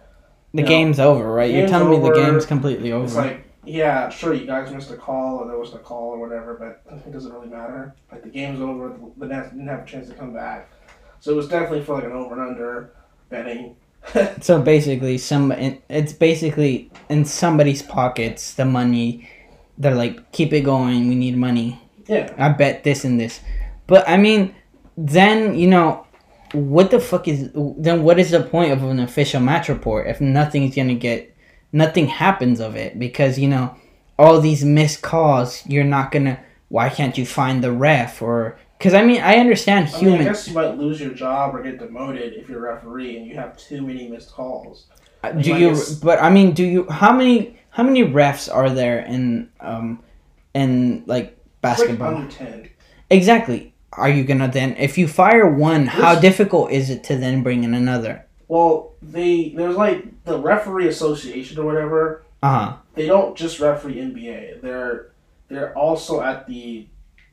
[0.52, 0.68] The No.
[0.68, 1.50] game's over, right?
[1.50, 3.04] You're Game's telling me the game's completely over.
[3.04, 6.18] it's like yeah, sure, you guys missed a call or there wasn't a call or
[6.20, 7.94] whatever, but it doesn't really matter.
[8.12, 10.68] Like the game's over, the Nets didn't have a chance to come back,
[11.20, 12.90] so it was definitely for like an over and under
[13.30, 13.76] betting.
[14.42, 15.50] So basically, some
[15.88, 19.30] it's basically in somebody's pockets the money.
[19.78, 21.08] They're like, keep it going.
[21.08, 21.80] We need money.
[22.06, 23.40] yeah, I bet this and this,
[23.86, 24.54] but I mean,
[24.96, 26.06] then you know,
[26.52, 28.02] what the fuck is then?
[28.02, 31.34] What is the point of an official match report if nothing's gonna get,
[31.72, 33.74] nothing happens of it because you know,
[34.18, 35.66] all these missed calls.
[35.66, 36.40] You're not gonna.
[36.68, 38.58] Why can't you find the ref or?
[38.78, 40.20] Because I mean, I understand I mean, human.
[40.20, 43.26] I guess you might lose your job or get demoted if you're a referee and
[43.26, 44.86] you have too many missed calls.
[45.22, 48.68] Uh, do you get- but i mean do you how many how many refs are
[48.68, 50.02] there in um
[50.54, 52.68] in like It's like basketball under ten.
[53.08, 57.42] exactly are you gonna then if you fire one how difficult is it to then
[57.42, 62.24] bring in another Well, they there's like the referee association or whatever.
[62.42, 64.60] uh-huh They don't just referee NBA.
[64.60, 65.10] They're
[65.48, 66.86] they're also at the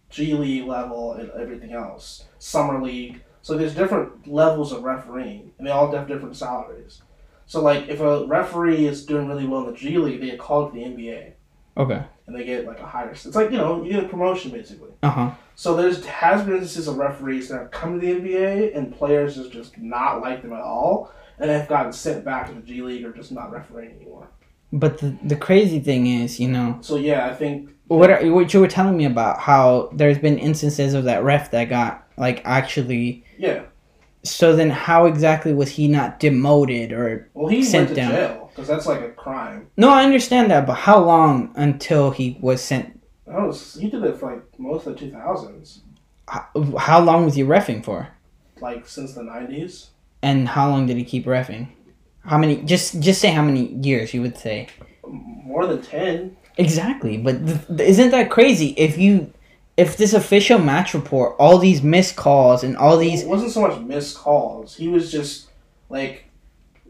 [0.09, 2.25] G League level and everything else.
[2.39, 3.21] Summer League.
[3.41, 7.01] So there's different levels of refereeing, and they all have different salaries.
[7.45, 10.39] So like if a referee is doing really well in the G League, they get
[10.39, 11.33] called to the NBA,
[11.77, 13.09] okay and they get like a higher.
[13.11, 14.91] It's like you know you get a promotion basically.
[15.03, 18.95] uh-huh So there's has been instances of referees that have come to the NBA and
[18.95, 22.61] players just just not like them at all, and they've gotten sent back to the
[22.61, 24.27] G League or just not refereeing anymore.
[24.71, 28.53] but the, the crazy thing is you know So yeah, I think what are, what
[28.53, 32.41] you were telling me about how there's been instances of that ref that got like
[32.45, 33.63] actually yeah.
[34.23, 38.11] so then how exactly was he not demoted or Well, he Sent down.
[38.11, 39.67] jail because that's like a crime.
[39.77, 44.17] no i understand that but how long until he was sent was he did it
[44.17, 45.81] for like most of the two thousands,
[46.27, 46.45] How,
[46.77, 48.09] how long was he refing for?
[48.61, 49.89] like since the nineties.
[50.21, 51.69] And how long did he keep refing?
[52.25, 52.57] How many?
[52.57, 54.67] Just just say how many years you would say.
[55.07, 56.37] More than ten.
[56.57, 58.75] Exactly, but th- th- isn't that crazy?
[58.77, 59.33] If you,
[59.77, 63.61] if this official match report, all these missed calls and all these, It wasn't so
[63.61, 64.75] much missed calls.
[64.75, 65.49] He was just
[65.89, 66.25] like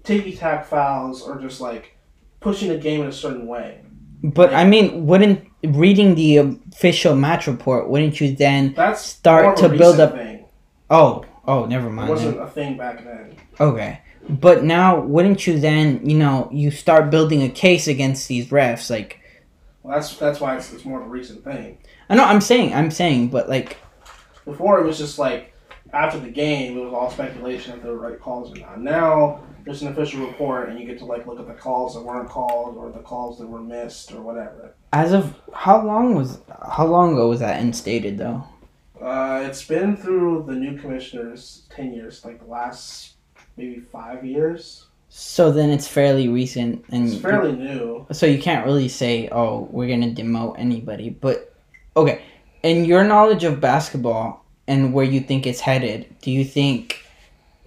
[0.03, 1.97] ticky tack fouls or just like
[2.39, 3.81] pushing the game in a certain way.
[4.23, 9.61] but I mean, wouldn't reading the official match report, wouldn't you then That's Start a
[9.63, 10.45] to build up- Thing.
[10.89, 12.09] Oh, oh, never It mind.
[12.09, 12.45] wasn't then.
[12.45, 13.35] a thing back then.
[13.59, 13.99] Okay.
[14.29, 18.89] But now, wouldn't you then, you know, you start building a case against these refs?
[18.89, 19.19] Like,
[19.83, 21.77] Well, that's that's why it's, it's more of a recent thing.
[22.09, 23.77] I know, I'm saying, I'm saying, but like,
[24.45, 25.53] Before it was just like
[25.93, 28.79] after the game, it was all speculation if they were right calls or not.
[28.81, 32.01] Now there's an official report, and you get to like look at the calls that
[32.01, 34.73] weren't called or the calls that were missed or whatever.
[34.93, 36.39] as of how long was,
[36.71, 38.43] how long ago was that instated though?
[39.01, 43.13] Uh, it's been through the new commissioners ten years, like the last
[43.57, 44.85] maybe five years.
[45.09, 48.05] So then it's fairly recent, and It's fairly new.
[48.11, 51.09] so you can't really say, oh, we're gonna demote anybody.
[51.09, 51.53] But
[51.97, 52.21] okay,
[52.63, 57.00] in your knowledge of basketball and where you think it's headed, do you think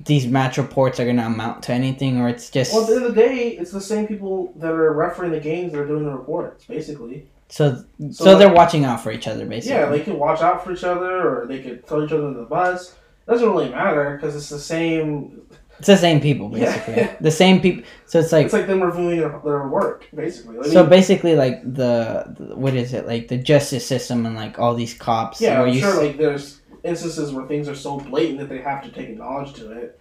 [0.04, 3.04] these match reports are gonna amount to anything, or it's just Well, at the end
[3.06, 6.04] of the day, it's the same people that are refereeing the games that are doing
[6.04, 7.26] the reports, basically.
[7.48, 7.76] so?
[7.76, 9.78] So, So, like- they're watching out for each other, basically.
[9.78, 12.34] Yeah, they can watch out for each other, or they could throw each other in
[12.34, 12.94] the bus.
[13.26, 15.40] It doesn't really matter because it's the same.
[15.78, 16.66] It's the same people, Yeah.
[16.66, 17.08] basically.
[17.20, 17.82] the same people.
[18.06, 20.58] So it's like It's like them reviewing their, their work, basically.
[20.58, 24.58] I so basically like the, the what is it like the justice system and like
[24.58, 25.40] all these cops.
[25.40, 25.96] yeah, I'm you sure.
[26.02, 29.72] Like, there's instances where things are so blatant that they have to take knowledge to
[29.72, 30.00] it.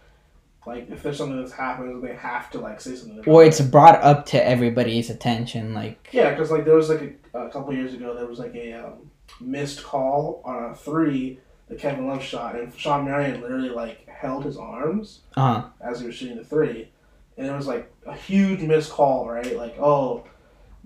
[0.65, 3.23] Like, if there's something that's happened, they have to like say something.
[3.25, 3.47] Or it.
[3.47, 5.73] it's brought up to everybody's attention.
[5.73, 8.55] Like Yeah, because like there was like a, a couple years ago, there was like
[8.55, 9.11] a um,
[9.41, 14.45] missed call on a three that Kevin Love shot, and Shawn Marion literally like held
[14.45, 16.89] his arms uh as he was shooting the three,
[17.37, 19.57] and it was like a huge missed call, right?
[19.57, 20.23] Like oh,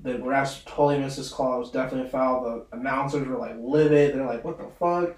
[0.01, 1.57] the refs totally missed this call.
[1.57, 2.43] It was definitely a foul.
[2.43, 4.15] The announcers were like livid.
[4.15, 5.17] They're like, what the fuck?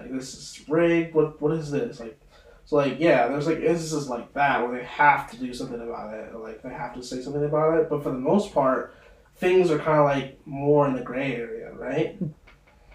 [0.00, 1.14] Like this is rigged.
[1.14, 2.00] What what is this?
[2.00, 2.18] Like.
[2.64, 6.14] So like yeah, there's like instances like that where they have to do something about
[6.14, 7.90] it, or like they have to say something about it.
[7.90, 8.94] But for the most part,
[9.36, 12.16] things are kind of like more in the gray area, right?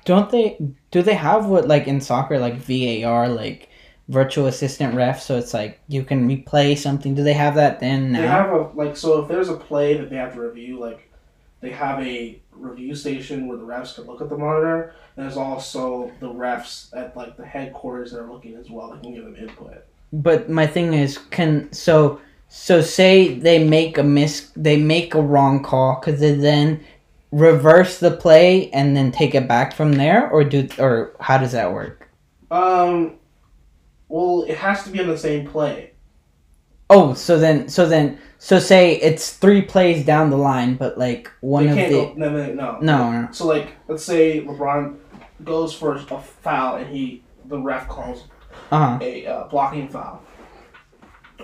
[0.05, 0.57] don't they
[0.91, 3.69] do they have what like in soccer like VAR like
[4.07, 5.21] virtual assistant ref?
[5.21, 7.15] So it's like you can replay something.
[7.15, 8.21] Do they have that then now?
[8.21, 11.11] They have a like so if there's a play that they have to review, like
[11.65, 14.93] they have a review station where the refs can look at the monitor.
[15.17, 18.91] And there's also the refs at like the headquarters that are looking as well.
[18.91, 19.83] They can give them input.
[20.13, 25.21] But my thing is, can so so say they make a miss, they make a
[25.21, 26.85] wrong call, because they then
[27.31, 31.53] reverse the play and then take it back from there, or do or how does
[31.53, 32.07] that work?
[32.51, 33.15] Um,
[34.07, 35.93] well, it has to be on the same play.
[36.89, 41.31] Oh, so then so then so say it's three plays down the line, but like
[41.41, 42.13] one they of can't the go.
[42.15, 42.79] No, no, no.
[42.79, 44.97] no no So like, let's say LeBron
[45.43, 48.23] goes for a foul and he the ref calls
[48.71, 50.23] uh huh a uh, blocking foul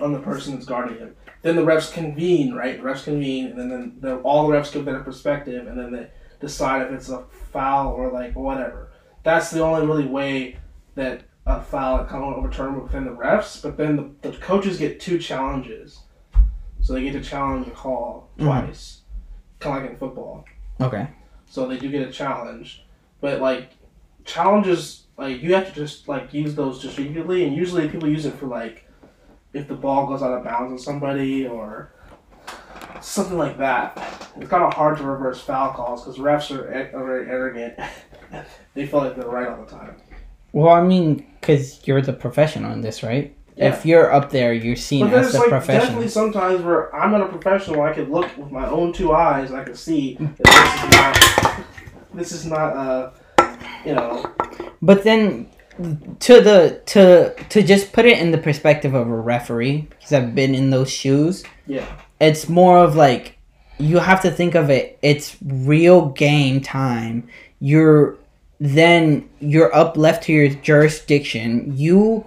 [0.00, 1.14] on the person that's guarding him.
[1.42, 2.80] Then the refs convene, right?
[2.80, 5.92] The refs convene, and then, then the, all the refs give their perspective, and then
[5.92, 6.08] they
[6.40, 8.92] decide if it's a foul or like whatever.
[9.24, 10.56] That's the only really way
[10.94, 13.60] that a foul that kind of overturn within the refs.
[13.62, 16.00] But then the, the coaches get two challenges,
[16.80, 18.44] so they get to challenge a call Mhm.
[18.44, 19.00] twice,
[19.58, 20.44] kind of like in football.
[20.80, 21.08] okay
[21.46, 22.84] So they do get a challenge,
[23.20, 23.72] but like
[24.24, 28.34] challenges, like you have to just like use those discreetly, and usually people use it
[28.34, 28.88] for like
[29.52, 31.92] if the ball goes out of bounds on somebody or
[33.00, 33.96] something like that.
[34.36, 37.74] It's kind of hard to reverse foul calls because refs are, are very arrogant.
[38.74, 39.96] they feel like they're right all the time.
[40.52, 43.34] Well, I mean, because you're the professional in this, right?
[43.56, 43.68] Yeah.
[43.68, 45.86] If you're up there, you're seen But as the like professional.
[45.86, 47.82] definitely sometimes where I'm not a professional.
[47.82, 50.90] I could look with my own two eyes and I can see that this is
[50.90, 51.66] not.
[52.14, 52.76] This is not.
[52.76, 53.10] Uh,
[53.84, 54.24] you know.
[54.80, 55.50] But then,
[56.20, 60.34] to the to to just put it in the perspective of a referee, because I've
[60.34, 61.44] been in those shoes.
[61.66, 61.86] Yeah.
[62.20, 63.38] It's more of like
[63.78, 64.98] you have to think of it.
[65.02, 67.28] It's real game time.
[67.60, 68.16] You're
[68.62, 71.76] then you're up left to your jurisdiction.
[71.76, 72.24] You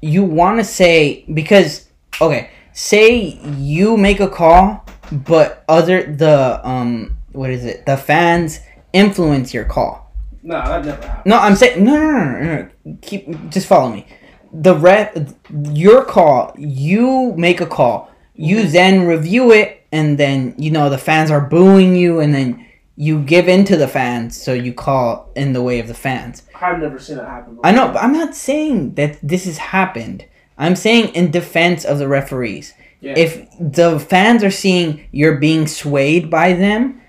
[0.00, 1.88] you want to say because
[2.20, 7.86] okay, say you make a call, but other the um what is it?
[7.86, 8.60] The fans
[8.92, 10.12] influence your call.
[10.44, 11.26] No, that never happened.
[11.26, 12.96] No, I'm saying no, no, no, no, no.
[13.02, 14.06] Keep just follow me.
[14.52, 15.34] The ref,
[15.72, 16.54] your call.
[16.56, 18.12] You make a call.
[18.34, 22.64] You then review it, and then you know the fans are booing you, and then
[23.00, 26.42] you give in to the fans, so you call in the way of the fans.
[26.60, 27.54] I've never seen that happen.
[27.54, 27.64] Before.
[27.64, 30.24] I know, but I'm not saying that this has happened.
[30.58, 32.74] I'm saying in defense of the referees.
[33.00, 33.14] Yeah.
[33.16, 37.00] If the fans are seeing you're being swayed by them,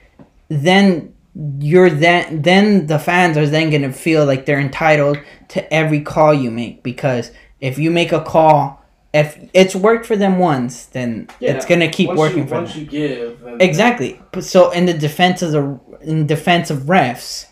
[0.47, 1.15] then
[1.57, 6.01] you're then then the fans are then going to feel like they're entitled to every
[6.01, 8.78] call you make because if you make a call
[9.13, 11.53] if it's worked for them once then Yeah.
[11.53, 13.43] it's going to keep once working you, for once them you give.
[13.59, 17.45] Exactly But so in the defense of the in defense of refs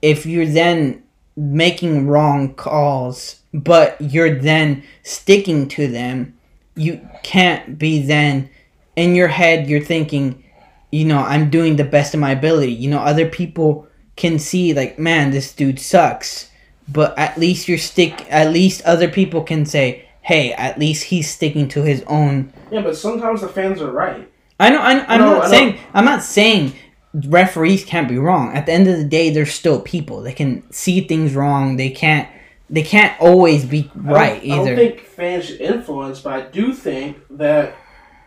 [0.00, 1.02] if you're then
[1.36, 6.34] making wrong calls but you're then sticking to them
[6.76, 8.48] you can't be then
[8.96, 10.42] in your head you're thinking
[10.90, 14.72] you know i'm doing the best of my ability you know other people can see
[14.74, 16.50] like man this dude sucks
[16.88, 21.28] but at least you're stick at least other people can say hey at least he's
[21.30, 24.28] sticking to his own Yeah, but sometimes the fans are right.
[24.60, 24.80] I know.
[24.80, 25.78] I I'm No, I not saying.
[25.94, 26.72] I'm not saying
[27.14, 28.54] referees can't be wrong.
[28.54, 30.22] At the end of the day, they're still people.
[30.22, 31.76] They can see things wrong.
[31.76, 32.28] They can't.
[32.70, 34.74] They can't always be right I either.
[34.74, 37.74] don't think fans should influence, but I do think that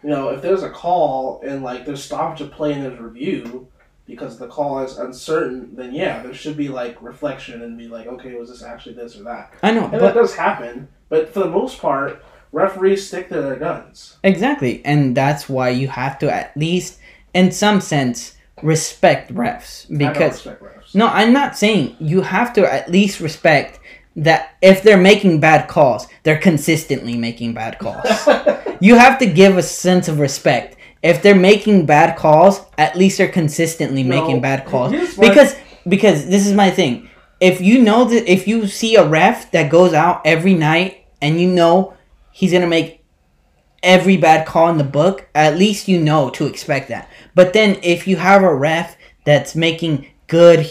[0.04, 3.68] you know if there's a call and like there's stoppage of play and there's review
[4.06, 8.06] because the call is uncertain, then yeah, there should be like reflection and be like,
[8.06, 9.52] okay, was this actually this or that?
[9.64, 13.56] I know, And that does happen, but for the most part, referees stick to their
[13.58, 14.18] guns.
[14.24, 17.00] exactly, and that's why you have to at least,
[17.34, 20.96] in some sense, respect refs I don't because respect refs.
[20.96, 23.80] No, I'm not saying you have to at least respect
[24.16, 28.08] that if they're making bad calls, they're consistently making bad calls.
[28.80, 30.78] you have to give a sense of respect.
[31.04, 34.94] If they're making bad calls, at least they're consistently No, making bad calls.
[35.20, 35.56] Because
[35.88, 37.10] because this is my thing.
[37.46, 41.40] If you know that if you see a ref that goes out every night and
[41.40, 41.94] you know
[42.32, 43.04] he's gonna make
[43.84, 47.08] every bad call in the book, at least you know to expect that.
[47.36, 50.68] But then if you have a ref that's making good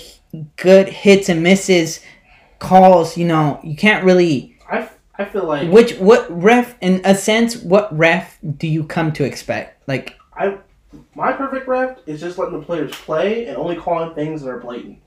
[0.56, 2.01] good hits and misses
[2.59, 7.14] calls, you know, you can't really I, I feel like which what ref in a
[7.14, 9.88] sense what ref do you come to expect?
[9.88, 10.59] Like I
[11.14, 14.59] my perfect ref is just letting the players play and only calling things that are
[14.59, 14.98] blatant.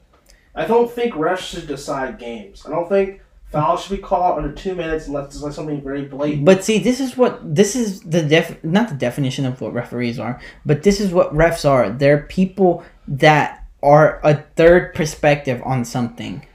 [0.57, 2.65] I don't think refs should decide games.
[2.65, 3.21] I don't think
[3.51, 6.45] fouls should be called under two minutes unless it's like something very blatant.
[6.45, 10.17] But see, this is what this is the def not the definition of what referees
[10.17, 11.91] are, but this is what refs are.
[11.91, 16.45] They're people that are a third perspective on something.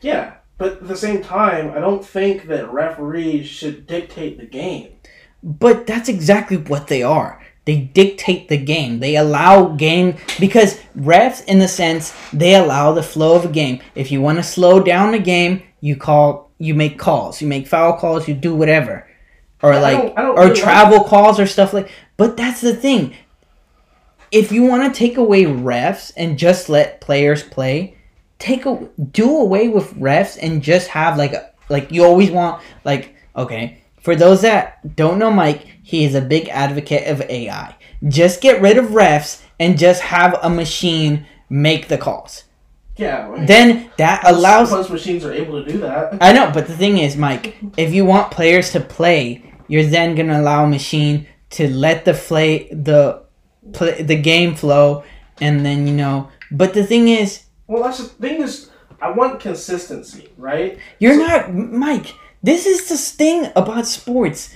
[0.00, 4.94] Yeah, but at the same time, I don't think that referees should dictate the game.
[5.42, 7.41] But that's exactly what they are.
[7.64, 8.98] They dictate the game.
[8.98, 13.80] They allow game because refs, in the sense, they allow the flow of a game.
[13.94, 17.68] If you want to slow down the game, you call, you make calls, you make
[17.68, 19.06] foul calls, you do whatever,
[19.62, 21.88] or I like, don't- I don't or really travel calls or stuff like.
[22.16, 23.14] But that's the thing.
[24.32, 27.96] If you want to take away refs and just let players play,
[28.38, 32.60] take a do away with refs and just have like a, like you always want
[32.84, 37.74] like okay for those that don't know Mike he is a big advocate of AI
[38.08, 42.44] just get rid of refs and just have a machine make the calls
[42.96, 46.18] Yeah, then that allows most machines are able to do that.
[46.20, 50.14] I know but the thing is Mike if you want players to play you're then
[50.14, 53.22] gonna allow a machine to let the play the
[53.72, 55.04] play the game flow
[55.40, 58.70] and then you know but the thing is Well, that's the thing is,
[59.00, 60.78] I want consistency, right?
[60.98, 62.14] You're not Mike.
[62.42, 64.52] This is the thing about sports.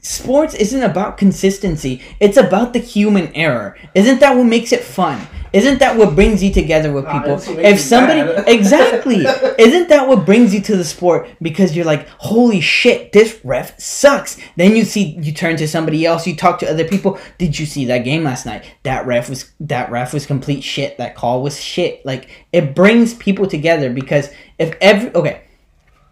[0.00, 2.02] Sports isn't about consistency.
[2.18, 3.78] It's about the human error.
[3.94, 5.24] Isn't that what makes it fun?
[5.52, 7.34] Isn't that what brings you together with people?
[7.58, 8.20] If somebody
[8.52, 9.18] exactly,
[9.58, 11.28] isn't that what brings you to the sport?
[11.40, 14.38] Because you're like, holy shit, this ref sucks.
[14.56, 16.26] Then you see, you turn to somebody else.
[16.26, 17.20] You talk to other people.
[17.38, 18.64] Did you see that game last night?
[18.82, 20.98] That ref was that ref was complete shit.
[20.98, 22.04] That call was shit.
[22.04, 25.42] Like it brings people together because if every okay,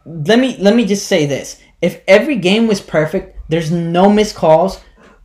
[0.04, 4.34] let me let me just say this: if every game was perfect, there's no missed
[4.34, 4.80] calls.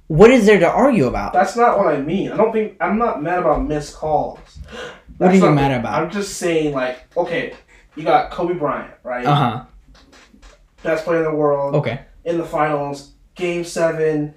[0.08, 1.34] What is there to argue about?
[1.34, 2.32] That's not what I mean.
[2.32, 4.40] I don't think I'm not mad about missed calls.
[5.18, 6.04] What are you mad about?
[6.04, 7.56] I'm just saying, like, okay,
[7.96, 9.26] you got Kobe Bryant, right?
[9.26, 9.66] Uh huh.
[10.84, 11.76] Best player in the world.
[11.76, 12.02] Okay.
[12.26, 14.36] in the finals, game seven,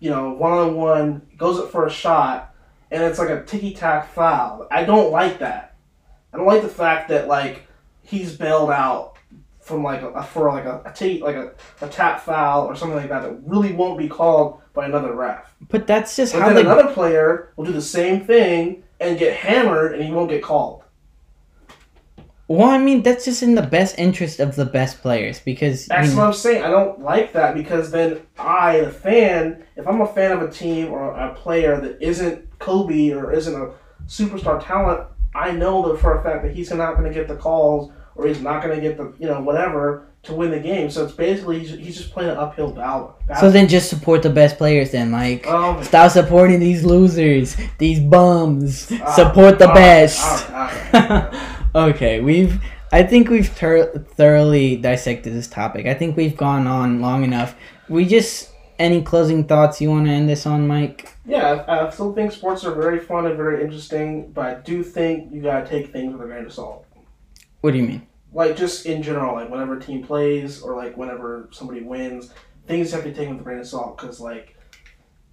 [0.00, 2.54] you know, one on one, goes up for a shot,
[2.90, 4.66] and it's like a ticky tack foul.
[4.70, 5.76] I don't like that.
[6.32, 7.66] I don't like the fact that like
[8.02, 9.13] he's bailed out
[9.64, 13.08] from like a, for like a, a like a, a tap foul or something like
[13.08, 15.54] that that really won't be called by another ref.
[15.70, 16.60] But that's just But how then they.
[16.62, 20.82] another player will do the same thing and get hammered and he won't get called.
[22.46, 26.10] Well, I mean, that's just in the best interest of the best players because That's
[26.10, 26.62] you what I'm saying.
[26.62, 30.50] I don't like that because then I, the fan, if I'm a fan of a
[30.50, 33.70] team or a player that isn't Kobe or isn't a,
[34.06, 37.36] superstar talent, I know that for a fact that he's not going to get the
[37.36, 40.90] calls or he's not going to get the you know whatever to win the game.
[40.90, 43.16] So it's basically he's, he's just playing an uphill battle.
[43.40, 48.00] So then just support the best players then, like um, Stop supporting these losers, these
[48.00, 48.90] bums.
[49.02, 50.50] Ah, support the right, best.
[50.50, 51.94] all right, all right.
[51.94, 52.60] okay, we've.
[52.92, 55.86] I think we've ter- thoroughly dissected this topic.
[55.86, 57.56] I think we've gone on long enough.
[57.88, 61.12] We just any closing thoughts you want to end this on, Mike?
[61.26, 64.82] Yeah, I I still think sports are very fun and very interesting, but I do
[64.82, 66.83] think you gotta take things with a grain of salt.
[67.64, 68.06] What do you mean?
[68.34, 72.30] Like just in general, like whenever a team plays or like whenever somebody wins,
[72.66, 74.58] things have to be taken with a grain of salt because like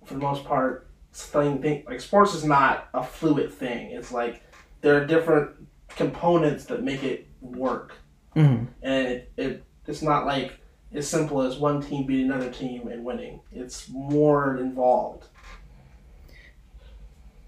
[0.05, 3.91] for the most part, thing, thing like sports is not a fluid thing.
[3.91, 4.41] It's like
[4.79, 5.49] there are different
[5.89, 7.95] components that make it work,
[8.33, 10.57] hmm and it, it it's not like
[10.93, 13.41] as simple as one team beating another team and winning.
[13.51, 15.25] It's more involved.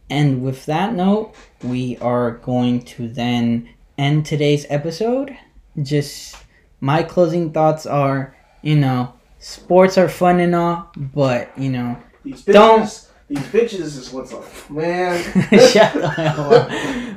[0.10, 5.36] And with that note, we are going to then end today's episode.
[5.82, 6.36] Just
[6.80, 12.44] my closing thoughts are, you know, sports are fun and all, but you know, These
[12.44, 15.22] bitches, Don't- these bitches is what's up, man.
[15.72, 16.70] Shut up.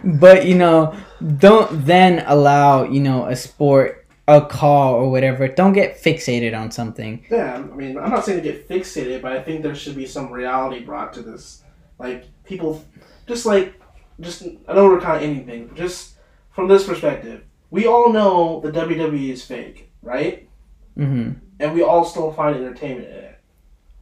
[0.05, 0.95] But you know,
[1.39, 5.47] don't then allow you know a sport, a call or whatever.
[5.49, 7.25] Don't get fixated on something.
[7.31, 10.07] Yeah, I mean, I'm not saying to get fixated, but I think there should be
[10.07, 11.63] some reality brought to this.
[11.99, 12.85] Like people,
[13.27, 13.75] just like,
[14.21, 16.16] just I know we're kind of anything, just
[16.57, 20.49] from this perspective, we all know the WWE is fake, right?
[20.97, 23.41] hmm And we all still find entertainment in it.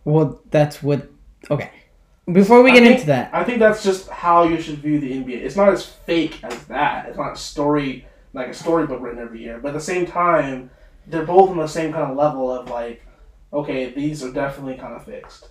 [0.07, 1.11] Well, that's what.
[1.51, 1.71] Okay.
[2.33, 5.13] Before we get think- into that, I think that's just how you should view the
[5.13, 5.43] NBA.
[5.45, 7.07] It's not as fake as that.
[7.09, 10.71] It's not a story like a storybook written every year, but at the same time,
[11.07, 13.05] they're both on the same kind of level of like,
[13.53, 15.49] okay, these are definitely kind of fixed.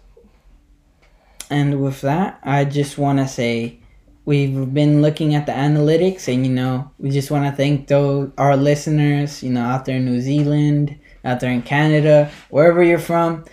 [1.49, 3.80] and with that, I just want to say.
[4.25, 8.31] We've been looking at the analytics, and you know, we just want to thank those
[8.37, 12.99] our listeners, you know, out there in New Zealand, out there in Canada, wherever you're
[12.99, 13.43] from.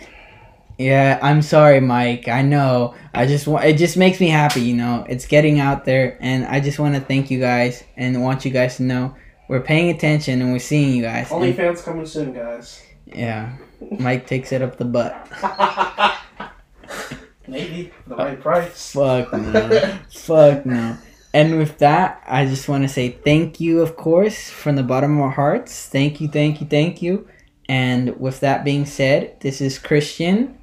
[0.77, 2.27] Yeah, I'm sorry, Mike.
[2.27, 2.95] I know.
[3.13, 5.05] I just want it just makes me happy, you know.
[5.09, 8.51] It's getting out there and I just want to thank you guys and want you
[8.51, 9.13] guys to know
[9.47, 11.29] we're paying attention and we're seeing you guys.
[11.31, 12.81] And- OnlyFans coming soon, guys.
[13.05, 13.57] yeah.
[13.99, 15.13] Mike takes it up the butt.
[17.51, 18.93] Maybe the uh, right price.
[18.93, 19.99] Fuck no.
[20.09, 20.97] Fuck no.
[21.33, 25.17] And with that, I just want to say thank you, of course, from the bottom
[25.17, 25.87] of our hearts.
[25.87, 27.27] Thank you, thank you, thank you.
[27.67, 30.57] And with that being said, this is Christian.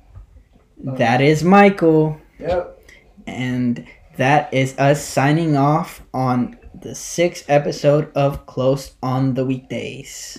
[0.86, 2.18] Um, that is Michael.
[2.38, 2.80] Yep.
[3.26, 3.86] And
[4.16, 10.38] that is us signing off on the sixth episode of Close on the Weekdays.